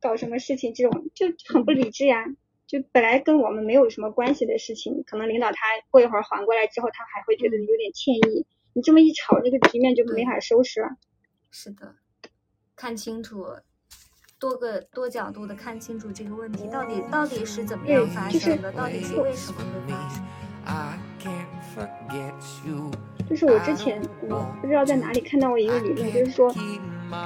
[0.00, 2.24] 搞什么事情，这种就很不理智呀。
[2.66, 5.58] 就本来跟我们没有什么关系的事情，可能领导他
[5.90, 8.46] 过一会儿缓过来之后，他还会觉得有点歉意。
[8.72, 10.88] 你这么一吵，这个局面就没法收拾了。
[11.50, 11.94] 是的，
[12.74, 13.46] 看清楚，
[14.38, 20.24] 多个多角度的看清楚这个问题到底到底是怎么样发生的，到底是为什么会发生。
[23.28, 26.52] 就是我之前我不知道在哪里看到过一个理论，就是说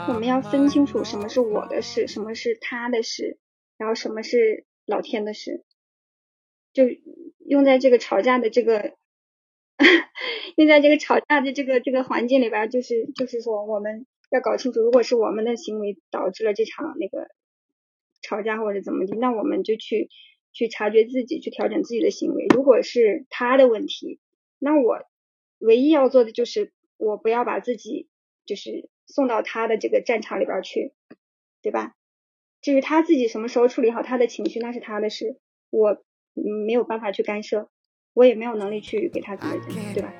[0.08, 3.38] 我们要分清楚什么是我的事，什么是他的事，
[3.76, 4.66] 然后什么是。
[4.88, 5.64] 老天的事，
[6.72, 6.84] 就
[7.46, 8.94] 用在这个吵架的这个，
[10.56, 17.28] 用在这个吵架的这个这个环境里边，就是就是说，我们要搞清楚，如果是我们的行为导致了这场那个
[18.22, 20.08] 吵架或者怎么的，那我们就去
[20.52, 22.46] 去察觉自己，去调整自己的行为。
[22.54, 24.18] 如果是他的问题，
[24.58, 25.04] 那我
[25.58, 28.08] 唯一要做的就是我不要把自己
[28.46, 30.94] 就是送到他的这个战场里边去，
[31.60, 31.94] 对吧？
[32.68, 35.40] 至于他自己什么时候处理好他的情绪，那是他的事，
[35.70, 35.96] 我
[36.66, 37.70] 没有办法去干涉，
[38.12, 40.12] 我也没有能力去给他责任，对吧？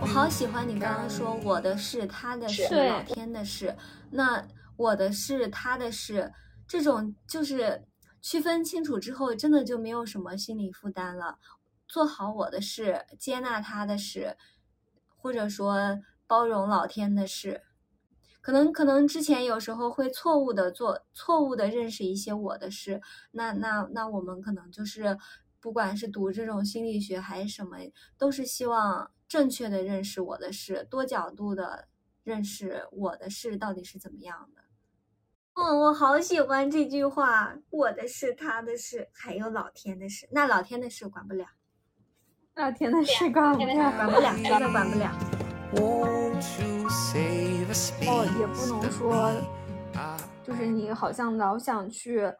[0.00, 3.74] 我好喜欢你刚刚说我的事，他的事，老天的事。
[4.12, 4.46] 那
[4.76, 6.32] 我的事，他的事，
[6.68, 7.82] 这种就是
[8.22, 11.40] 区分清楚之后，真的就没有什么心理负担了。
[11.88, 14.36] 做好我的事，接纳他的事，
[15.16, 15.98] 或者说
[16.28, 17.62] 包容老天的事。
[18.46, 25.18] 可能可能之前有时候会错误的做错误的认识一些我的事，那那那我们可能就是
[25.58, 27.76] 不管是读这种心理学还是什么，
[28.16, 31.88] 都是希望正确的认识我的事，多角度的
[32.22, 34.62] 认识我的事到底是怎么样的。
[35.54, 40.28] 嗯，我好喜欢这句话，我的事、他的事，还有老天的事。
[40.30, 41.46] 那老天的事管不了，
[42.54, 45.35] 老天的事管不了，管不了，真的管不了。
[48.08, 49.30] 哦，也不能说，
[50.44, 52.32] 就是你好像老想去，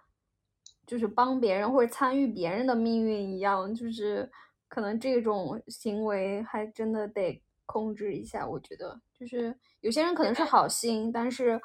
[0.87, 4.31] 就是帮别人或者参与别人的命运一样，就是
[4.69, 8.47] 可能这种行为还真的得控制一下。
[8.47, 11.61] 我觉得，就是有些人可能是好心，但是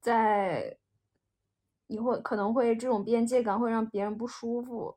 [0.00, 0.76] 在
[1.86, 4.96] 你会可能会这种边界感会让别人不舒服。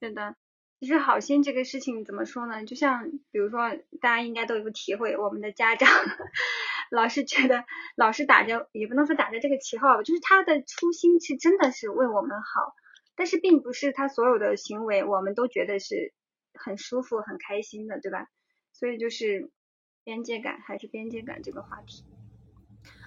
[0.00, 0.36] 是的。
[0.78, 2.64] 其实好心这个事情怎么说呢？
[2.64, 3.70] 就像比如说，
[4.00, 5.88] 大家应该都有体会，我们的家长
[6.92, 7.64] 老是觉得，
[7.96, 12.74] 老是打着也不能说打着这个旗号吧，就是他的初心是真的是为我们好，
[13.16, 16.12] 但是并不是他所有的行为我们都觉得是
[16.52, 18.28] 很舒服、很开心的，对吧？
[18.72, 19.50] 所以就是
[20.04, 22.04] 边界感还是边界感这个话题。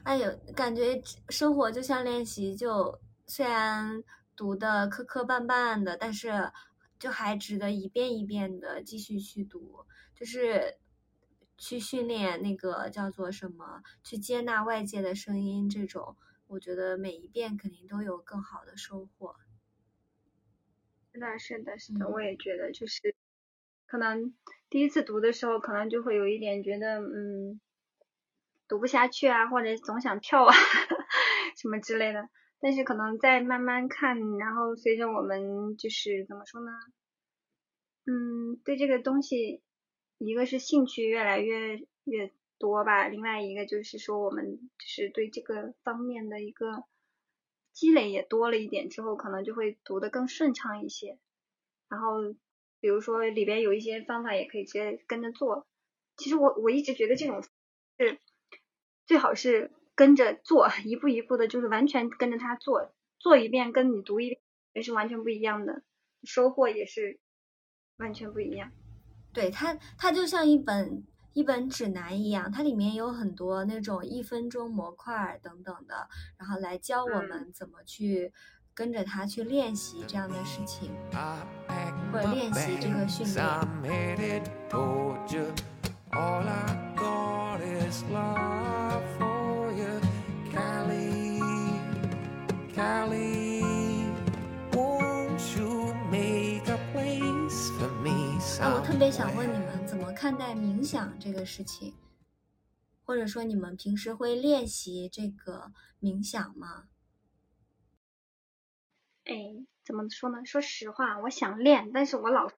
[0.04, 1.00] 哎呦，感觉
[1.30, 4.04] 生活就像练习，就虽然
[4.36, 6.52] 读的磕磕绊绊的，但是
[7.00, 10.78] 就还值得一遍一遍的继续去读，就是
[11.58, 15.70] 去训练那个叫做什么，去接纳外界的声音。
[15.70, 16.16] 这种，
[16.48, 19.36] 我觉得每一遍肯定都有更好的收获。
[21.14, 23.16] 是的，是的，是的，我也觉得，就是
[23.88, 24.34] 可能
[24.70, 27.60] 第一次读的时候，可能就会有一点觉得，嗯。
[28.68, 30.54] 读不下去啊，或者总想跳啊，
[31.58, 32.30] 什么之类的。
[32.60, 36.72] 但是可能再慢慢看，然后随着我们就是怎么说呢？
[38.06, 39.62] 嗯，对这个东西，
[40.18, 46.84] 一个是兴趣越来越越多吧，另外一个就是说我们就是对这个方面的一个
[47.74, 51.18] 积累也多了一点之后，可能就会读得更顺畅一些。
[51.88, 52.36] 然后
[52.80, 55.66] 比如说里边有一些方法也可以直接跟着做。
[56.18, 58.20] 其实我我一直觉得这种是。
[59.06, 64.40] 最好是跟着做，一步一步的，就是完全跟着他做，做一遍跟你读一遍
[64.72, 65.82] 也是完全不一样的，
[66.24, 67.20] 收获也是
[67.98, 68.72] 完全不一样。
[69.34, 78.32] 对它，它就像一本一本指南一样，它里面有很多那种一分钟模块等等的，然后来教我们怎么去
[78.74, 80.90] 跟着它去练习这样的事情，
[82.14, 83.36] 或者练习这个训练。
[99.00, 101.94] 别想问你们，怎么看待冥想这个事情？
[103.06, 105.72] 或者说，你们平时会练习这个
[106.02, 106.90] 冥想吗？
[109.24, 109.34] 哎，
[109.86, 110.44] 怎么说呢？
[110.44, 112.50] 说实话，我想练，但是我老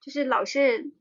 [0.00, 0.92] 就是老是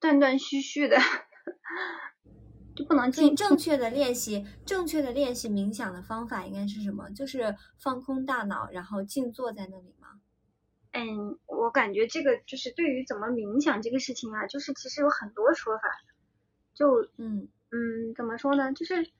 [0.00, 0.96] 断断续续的。
[2.74, 7.08] 就不能进正确的练习，正确的练习冥想的方法应该是什么？
[7.10, 9.97] 就是放空大脑，然后静坐在那里吗？
[10.92, 15.82] 嗯，我感觉这个就是对于怎么冥想这个事情啊，就是其实有很多说法。
[16.74, 18.72] 就嗯嗯，怎么说呢？
[18.72, 19.10] 就是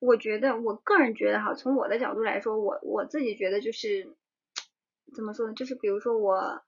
[0.00, 4.14] 我觉得，我个人觉得哈，从我的角度来说，我我自己觉得就是
[5.14, 5.54] 怎么说呢？
[5.54, 6.62] 就是比如说我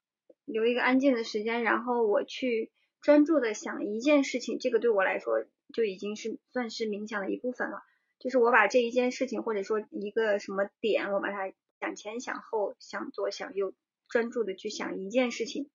[0.45, 2.71] 留一个安静的时间，然后我去。
[3.01, 7.85] 专注的想一件事情，这个对我来说就已经是算是冥想的一部分了。
[8.19, 13.75] 就是我把这一件事情，或者说一个什么点，我把它想前想后想左想右，
[14.09, 15.71] 专注的去想一件事情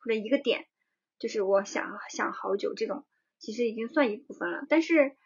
[0.00, 0.66] 或者一个点，
[1.18, 3.04] 就是我想想好久，这种
[3.38, 4.64] 其实已经算一部分了。
[4.68, 5.16] 但是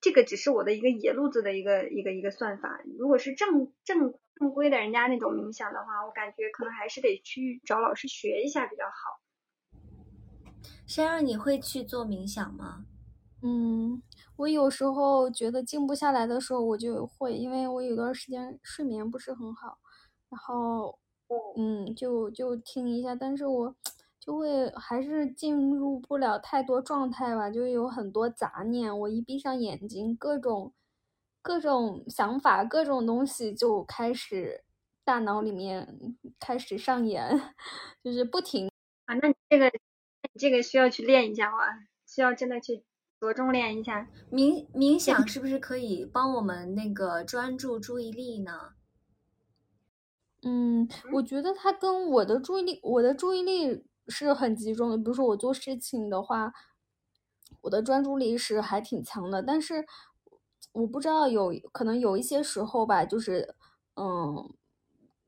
[0.00, 2.80] 这个只是我的一个野路子的一个一个一个算法。
[2.98, 9.20] 如果是正正正规的人家那种冥想的话，我感觉可能还是得去找老师学一下比较好。
[10.86, 12.86] 先让你会去做冥想吗？
[13.42, 14.02] 嗯，
[14.36, 19.78] 我有时候觉得静不下来的时候，我就会，因为我有段时间睡眠不是很好，
[20.28, 20.98] 然后，
[21.56, 23.74] 嗯，就就听一下，但是我
[24.20, 30.72] 就会还是进入不了太多状态吧，就有很多杂念，我一闭上眼睛，各种
[31.42, 34.64] 各种想法，各种东西就开始
[35.04, 37.30] 大脑里面开始上演，
[38.04, 38.70] 就是不停
[39.06, 39.70] 啊，那你这个。
[40.38, 42.84] 这个需要去练一下哇，需要真的去
[43.26, 44.08] 着重练一下。
[44.30, 48.72] 冥冥想是不是可以帮我们那个专注注意力呢？
[50.42, 54.96] 嗯，我觉得它跟我的注意力，我的注意力是很集中的。
[54.96, 56.52] 比如说我做事情的话，
[57.62, 59.42] 我的专注力是还挺强的。
[59.42, 59.84] 但是
[60.72, 63.54] 我不知道有可能有一些时候吧，就是
[63.96, 64.54] 嗯，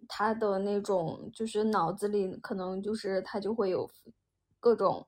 [0.07, 3.91] 他的那种就是脑子里可能就是他就会有。
[4.61, 5.07] 各种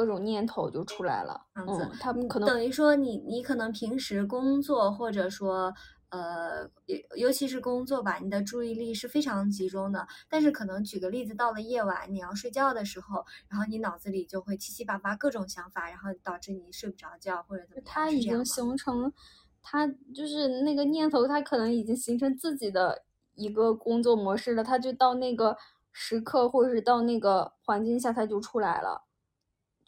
[0.00, 5.74] 各种念头就出来了，嗯，他们可能等于说你你可能平时工作或者说
[6.08, 10.08] 呃尤尤其是工作吧，你的注意力是非常集中的。
[10.30, 17.84] 但是可能举个例子，到了夜晚你要睡觉的时候，然后你脑子里就会七七八八各种想法，然后导致你睡不着觉或者怎么样。
[17.84, 19.12] 他已经形成，
[19.60, 23.02] 他就是那个念头，他可能已经形成自己的
[23.34, 25.58] 一个工作模式了，他就到那个。
[25.92, 29.02] 时刻或者是到那个环境下，它就出来了。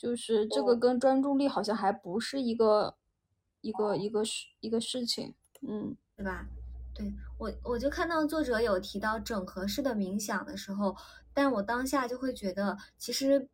[0.02, 2.96] 就是这个跟专注力好像还不是一个
[3.60, 6.44] 一个一个事一个事情，嗯，对吧？
[6.92, 10.96] 对我我就看到作者有提到整合式的冥想的时候，
[11.32, 13.48] 但我当下就会觉得，其实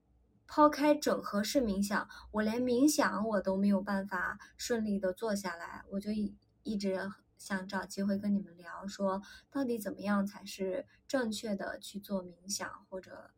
[0.47, 7.11] 抛开整合式冥想，我连冥想我都没有办法顺利的做下来，我就一一直。
[7.39, 13.31] 想找机会跟你们聊，说到底怎么样才是正确的去做冥想，或者，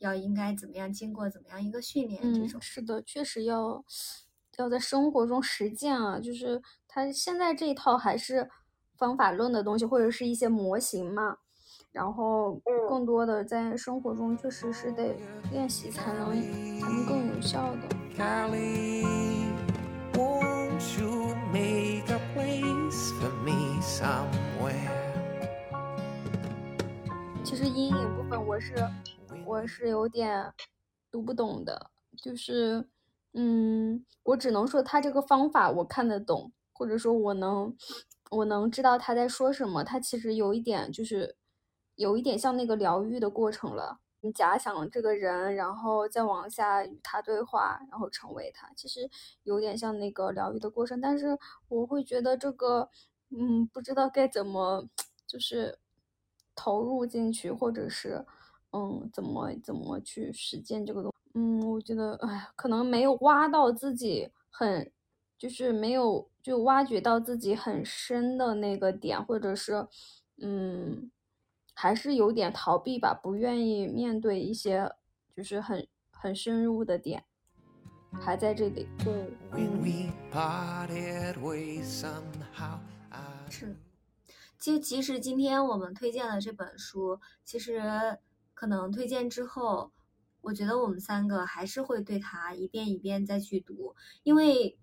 [0.00, 2.60] 要应该怎么样经过怎么样一个训练这种。
[2.60, 3.82] 嗯，是的，确实要
[4.58, 8.50] 要在生活中实践啊，就是他现在这一套还是
[8.96, 11.38] 方法论的东西，或者是一些模型嘛。
[11.92, 15.16] 然后更多的在生活中确实是得
[15.50, 16.30] 练习才能
[16.80, 17.88] 才能更有效的。
[18.16, 19.04] Callie,
[20.12, 24.90] won't you make a place for me somewhere?
[27.42, 28.74] 其实阴影部分我是
[29.50, 30.54] 我是有点
[31.10, 32.86] 读不懂的，就是
[33.32, 37.76] 嗯，我只能说他这个方法我看得懂，或者说我能
[38.30, 39.82] 我能知道他在说什么。
[39.82, 41.34] 他其实有一点就是
[41.96, 43.98] 有一点像那个疗愈的过程了。
[44.20, 49.10] 你假想这个人，然后再往下与他对话，然后成为他，其实
[49.42, 51.00] 有点像那个疗愈的过程。
[51.00, 51.36] 但是
[51.68, 52.88] 我会觉得这个，
[53.30, 54.86] 嗯，不知道该怎么，
[55.26, 55.78] 就是
[56.54, 58.24] 投入进去，或者是，
[58.72, 64.90] 嗯，怎么怎么去实践这个东嗯，我觉得，哎，可能没有挖到自己很，
[65.38, 69.86] 就是没有就挖掘到自己很深的那个点，或者是，
[70.38, 71.10] 嗯，
[71.74, 74.92] 还是有点逃避吧，不愿意面对一些
[75.36, 77.24] 就是很很深入的点，
[78.12, 78.88] 还在这里。
[78.98, 79.12] 对
[79.52, 82.78] we parted ways somehow,
[83.10, 83.76] I 是，
[84.58, 88.18] 就其实今天我们推荐的这本书，其实
[88.60, 89.90] 可能推荐之后，
[90.42, 94.78] 我觉得我们三个还是会对它一遍一遍再去读，因为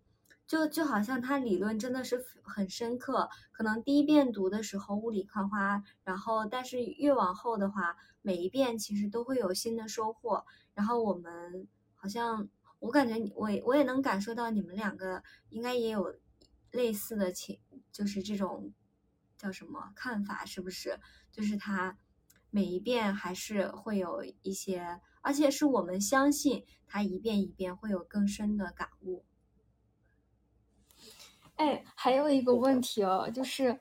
[0.48, 10.44] 就就好像它理论真的是很深刻，可能第一遍读的时候雾里看花，然后但是越往后的话，每一遍其实都会有新的收获，
[10.74, 12.49] 然后我们好像
[12.80, 16.16] 我感觉你我我也能感受到你们两个应该也有
[16.72, 17.60] 类似的情，
[17.91, 18.74] 就是这种
[19.38, 20.99] 叫什么看法，是不是？
[21.32, 21.95] 就是他
[22.58, 29.24] 每一遍还是会有一些，而且是我们相信他一遍一遍会有更深的感悟。
[31.58, 33.80] 哎，还有一个问题哦，就是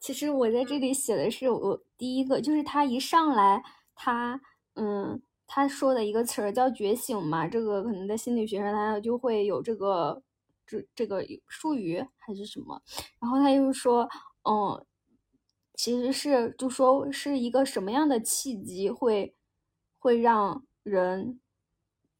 [0.00, 3.62] 其实我在这里写的是我第一个，就是他一上来，
[3.94, 4.40] 他
[4.74, 10.20] 嗯，他说的一个词儿叫觉醒嘛，这个可能在心理学上他就会有这个
[10.66, 12.82] 这这个术语还是什么，
[13.20, 14.08] 然后他又说，
[14.42, 14.84] 嗯，
[15.78, 19.36] 其实是就说是一个什么样的契机会
[19.98, 21.40] 会让人。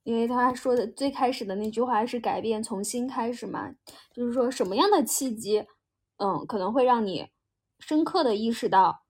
[0.05, 3.75] 因为他说的最开始的那句话是改变从新开始嘛，
[4.11, 5.67] 就是说什么样的契机，
[6.17, 7.29] 嗯，可能会让你
[7.79, 9.03] 深刻的意识到，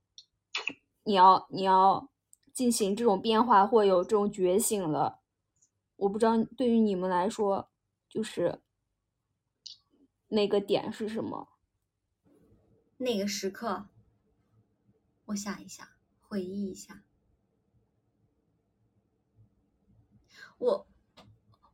[1.05, 2.09] 你要你要
[2.53, 5.21] 进行这种变化或有这种觉醒了。
[5.95, 7.71] 我不知道对于你们来说，
[8.09, 8.61] 就是
[10.27, 11.47] 那个点是什么？
[12.97, 13.87] 那个时刻，
[15.29, 15.87] 我想一想，
[16.21, 17.03] 回忆一下。
[20.57, 20.87] 我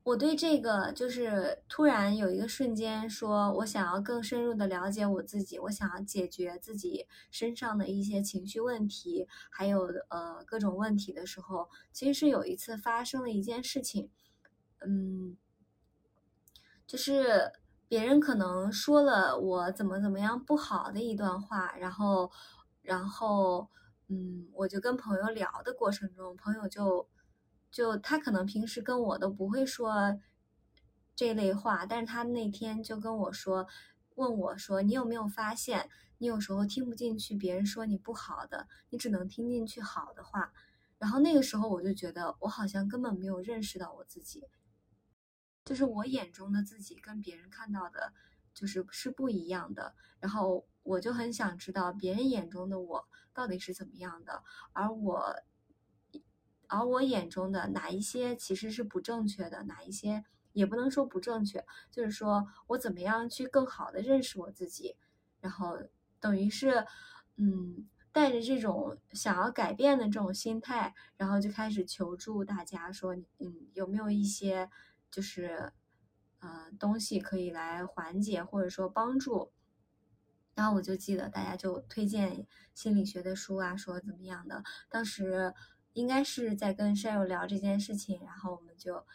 [0.02, 14.10] 我对这个就是突然有一个瞬间，说我想要更深入的了解我自己，我想要解决自己身上的一些情绪问题，还有呃各种问题的时候，其实是有一次发生了一件事情，
[14.84, 15.36] 嗯，
[16.86, 17.52] 就是
[17.88, 22.30] 别人可能说了我怎么怎么样不好的一段话，然后
[22.84, 23.68] 然后
[24.06, 27.08] 嗯，我就跟朋友聊的过程中，朋友就。
[27.70, 30.20] 就他可能平时跟我都不会说
[31.16, 33.66] 这类话，但是他那天就跟我说，
[34.14, 40.52] 问我说：“你有没有发现，你有时候听不进去别人说你不好的，你只能听进去好的话。”
[40.98, 44.46] 然后那个时候我就觉得，我好像根本没有认识到我自己，
[45.64, 48.12] 就是我眼中的自己跟别人看到的，
[48.54, 49.96] 就是是不一样的。
[50.20, 55.34] 然后我就很想知道别人眼中的我到底是怎么样的，而我。
[56.66, 60.24] 而我眼中的哪一些其实是不正确的，哪一些
[60.54, 64.96] 也不能说不正确，就是说我怎么样去更好的认识我自己，
[65.40, 65.78] 然后
[66.18, 66.84] 等于是，
[67.36, 74.68] 嗯，带着这种想要改变的这种心态，然后就开始求助大家说，嗯，有没有一些
[75.10, 75.70] 就是，
[76.40, 79.52] 呃，东西可以来缓解或者说帮助。
[80.54, 85.54] 然后我就记得大家就推荐心理学的书啊，说怎么样的，当时。
[85.94, 89.06] 应该是在跟山友聊这件事情，然后我们就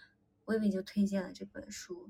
[0.45, 2.09] 微微就推荐了这本书，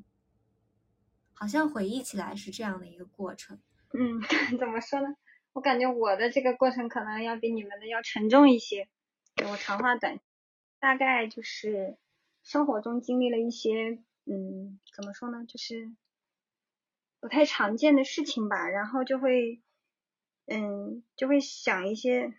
[1.34, 3.60] 好像回忆起来是这样的一个过程。
[3.95, 4.22] 嗯，
[4.60, 5.15] 怎么说呢？
[5.53, 8.88] 我感觉我的这个过程可能要比你们的要沉重一些。
[9.49, 10.19] 我长话短，
[10.80, 11.97] 大概就是
[12.43, 15.91] 生活中经历了一些，嗯，怎么说呢，就是
[17.20, 19.62] 不太常见的事情吧，然后就会，
[20.46, 22.34] 嗯，就会想一些。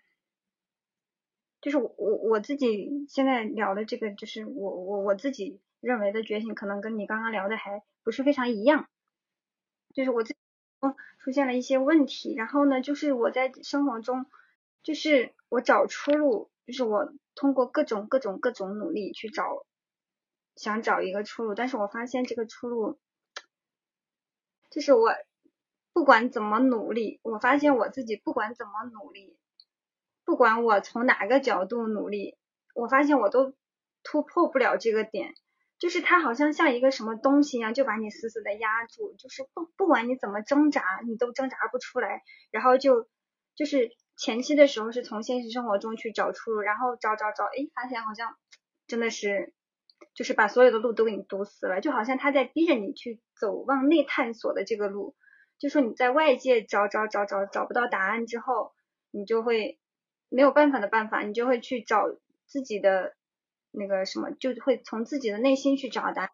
[1.60, 8.88] 就是我我我自己现在聊的这个，就是我我我自己认为的觉醒，可能跟你刚刚聊的还不是非常一样。
[9.92, 10.34] 就是我自
[10.80, 14.24] 哦出现了一些问题，然后呢，就是我在生活中，
[14.82, 19.66] 就是我找出路，就是我通过各种各种各种努力去找，
[20.56, 22.98] 想找一个出路，但是我发现这个出路，
[24.70, 25.12] 就是我
[25.92, 29.36] 不管怎么努力，我发现我自己不管怎么努力。
[30.24, 32.38] 不管我从哪个角度努力，
[32.74, 33.52] 我发现我都
[34.04, 35.34] 突破不了这个点，
[35.78, 42.22] 就是它好像像一个什么东西一样，就把你死死的压住，就是不不管你怎么挣扎，你都挣扎不出来。
[42.52, 43.08] 然后就
[43.56, 48.36] 就是前期的时候是从现实生活中去找出路，然后找找找，哎，发现好像
[48.86, 49.52] 真的是
[50.14, 55.14] 就是把所有的路都给你堵死了，就好像他在逼着你去走往内探索的这个路，
[55.58, 58.72] 就说你在外界找找找找找不到答案之后，
[59.10, 59.78] 你就会。
[60.32, 62.04] 没有办法的办法，你就会去找
[62.46, 63.16] 自己的
[63.72, 66.30] 那个什么，就会从自己的内心去找答案。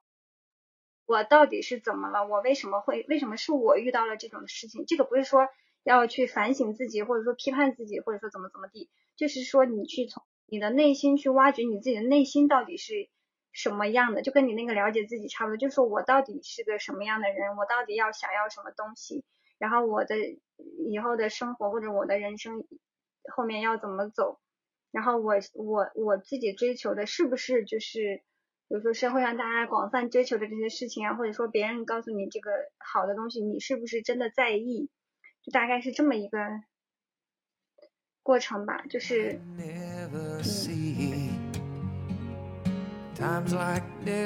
[1.06, 2.28] 我到底是怎么了？
[2.28, 3.06] 我为什么会？
[3.08, 4.84] 为什么是我遇到了这种事情？
[4.84, 5.48] 这个不是说
[5.82, 13.08] 要去反省自己，或者说批判自己，或者说怎么怎么地，就是说你去从你的内心去挖掘你自己的内心到底是
[13.56, 15.56] 什么样的，就跟你那个了解自己差不多。
[15.56, 17.56] 就是说我到底是个什么样的人？
[17.56, 19.24] 我到底要想要什么东西？
[19.58, 20.14] 然后我的
[20.88, 22.66] 以后的生活或者我的人生。
[23.34, 24.38] 后面要怎么走？
[24.92, 28.22] 然后我我我自己追求的是不是就是，
[28.68, 34.88] 比如说社会上大家广泛追求的这些事情啊，或者说别人告诉你这个好的东西，你是不是真的在意？
[35.42, 36.38] 就大概是这么一个
[38.22, 38.84] 过程吧。
[38.88, 39.40] 就是，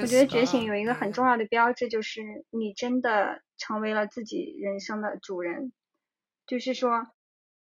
[0.03, 5.73] 我觉得觉醒有一个很重要的标志，就是你真的成为了自己人生的主人，
[6.47, 7.09] 就是说。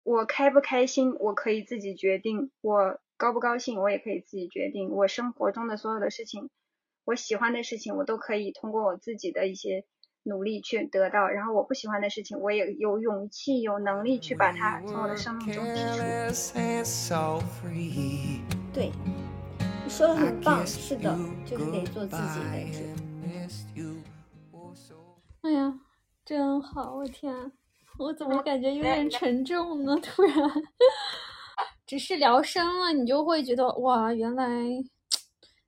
[0.04, 4.88] 我开不开心，我可以自己决定；我高不高兴，我也可以自己决定。
[4.88, 6.48] 我生活中的所有的事情，
[7.04, 9.84] 我喜欢的事情，我都可以通过我自己的一些
[10.22, 11.28] 努力去得到。
[11.28, 16.00] 然后我不喜欢的事情，我也有勇气、有能力去把它从我的生命中剔除。
[18.72, 19.27] 对，你
[19.88, 22.78] 说的很棒，是的，就是得做自己的主。
[25.40, 25.80] 哎呀，
[26.24, 27.52] 真好，我天。
[27.98, 29.96] 我怎么感觉有点沉重呢？
[30.00, 30.36] 突然，
[31.86, 34.46] 只是聊深了，你就会觉得哇，原来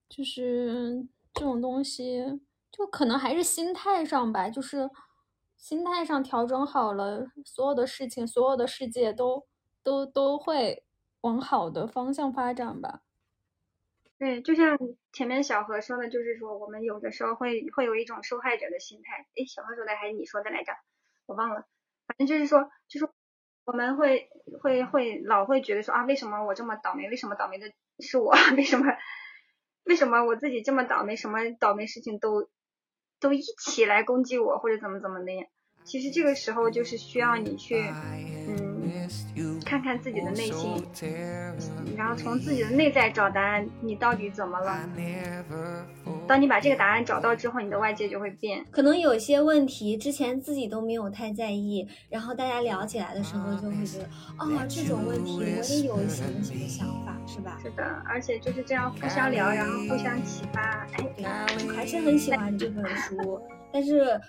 [0.09, 2.22] 就是这种东西，
[2.70, 4.88] 就可能还是心态上吧，就是
[5.56, 9.47] 心态上调整好了，所有的事情，所有的世界都
[9.82, 10.84] 都都会
[11.22, 13.01] 往好的方向发展吧。
[14.20, 14.78] 对，就像
[15.14, 19.26] 前面小何说的，就是说我们有的时候会会有一种受害者的心态。
[19.34, 20.74] 哎，小何说的还是你说的来着？
[21.24, 21.66] 我忘了。
[22.06, 23.09] 反正就是说，就是
[23.64, 24.28] 我们会
[24.60, 27.09] 会会老会觉得说啊，为什么我这么倒霉？
[27.09, 28.34] 为什么倒霉的是我？
[28.59, 28.84] 为什么
[29.84, 31.16] 为什么我自己这么倒霉？
[31.16, 32.51] 什么倒霉事情都
[33.20, 35.48] 都一起来攻击我，或者怎么怎么的？
[35.84, 37.74] 其实这个时候就是需要你去，
[39.34, 40.84] 嗯，看看自己的内心，
[41.97, 44.76] 然后从自己的内在找答案，你到底怎么了？
[46.26, 48.66] 当你把这个答案找到之后，你的外界就会变。
[48.72, 54.05] 可能有些问题之前自己都没有太在意，然后大家聊起来的时候就会觉得，
[54.40, 57.56] 哦，这种问题我也有什么什么想法，是吧？
[57.62, 60.84] 是的，而且就是这样互相聊，然后互相启发。
[60.94, 63.40] 哎，我还是很喜欢这本书，
[63.72, 64.20] 但是，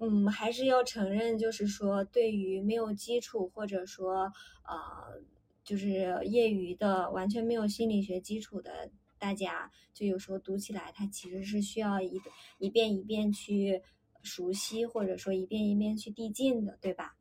[0.00, 4.32] 嗯，还是要承认，就是说，对于没有基础或者说，
[4.68, 5.20] 呃，
[5.64, 8.90] 就是业余的，完全没有心理学基础的。
[9.20, 12.20] 大家就有时候读起来，它其实是需要一
[12.58, 13.82] 一遍一遍去
[14.22, 17.16] 熟悉，或者说一遍一遍去递进的，对吧？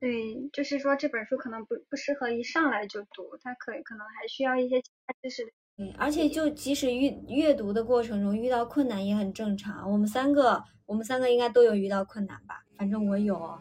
[0.00, 5.54] 对，就是说这本书可能不不适合一上来就读，它可可能还需要一些其他知识。
[5.76, 9.88] 对，而且就即使阅阅读的过程中遇到困难也很正常。
[9.88, 12.64] 我们三个，我们三个应该都有遇到困难吧？
[12.76, 13.56] 反正我有。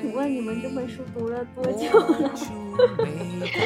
[0.00, 2.30] 请问你们这本书读了多久了？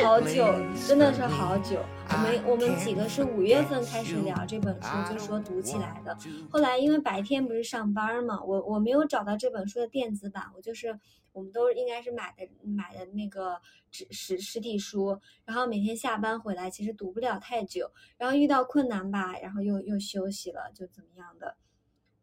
[0.03, 0.47] 好久，
[0.89, 1.79] 真的是好久。
[2.09, 6.17] 我们我们几个是五月份开始聊这本书，就说读起来的。
[6.51, 10.99] 后来因为白天不是上班嘛，我我没有找到这本书的电子版，我就是
[11.33, 13.61] 我们都应该是买的买的那个
[13.91, 15.21] 纸实实体书。
[15.45, 17.91] 然后每天下班回来，其实读不了太久。
[18.17, 21.57] 然后遇到困难吧，然后又又休息了，就怎么样的。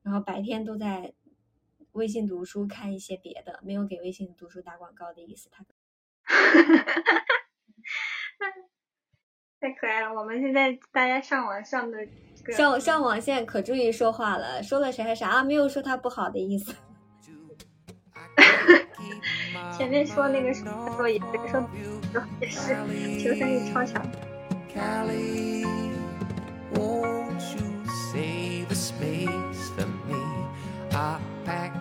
[0.01, 1.13] 然后白天都在。
[1.99, 5.49] 微信读书看一些别的，没有给微信读书打广告的意思。
[5.51, 5.63] 他，
[9.59, 10.13] 太可爱了！
[10.13, 11.97] 我们现在大家上网上的
[12.55, 15.43] 上上网现在可注意说话了，说了谁还啥啊？
[15.43, 16.73] 没有说他不好的意思。
[19.77, 21.19] 前面说那个什么作业，
[21.51, 21.61] 说
[22.39, 22.73] 也是
[23.19, 24.01] 求生欲超强。
[24.73, 25.65] Callie,
[26.73, 27.61] won't you
[28.13, 30.15] save a space for me?
[30.91, 31.71] I pack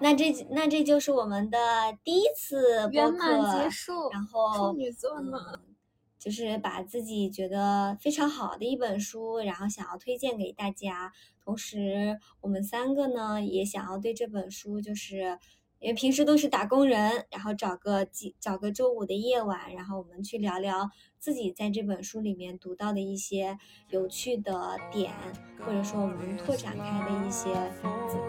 [0.00, 1.58] 那这那这就是我们的
[2.02, 5.38] 第一次播圆客满结束，然后处女座呢？
[5.52, 5.76] 嗯，
[6.18, 11.12] 就是把自己觉得非常好的一本书，然后想要推荐给大家。
[11.44, 15.38] 同时，我们三个呢也想要对这本书，就是
[15.80, 20.88] 因为平时都是打工人，然后找个几找个周五的夜晚，然后我们去聊聊
[21.20, 23.58] 自己在这本书里面读到的一些
[23.90, 25.12] 有趣的点，
[25.58, 27.50] 或者说我们拓展开的一些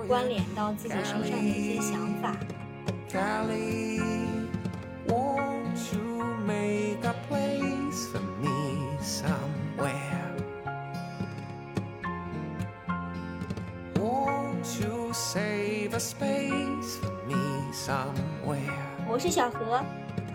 [0.10, 2.36] 关联到自己身上的一些想法。
[3.10, 4.02] Callie,
[5.08, 10.36] won't you make a place for me somewhere?
[13.96, 18.60] Won't you save a space for me somewhere?
[19.08, 19.82] 我是小何，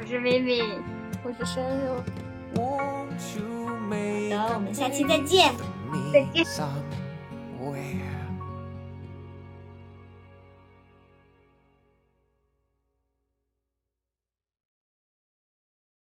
[0.01, 0.81] 我是 Vivi，
[1.23, 2.03] 我是生肉。
[2.57, 5.53] 好的，我们下期再见，
[6.13, 6.45] 再见。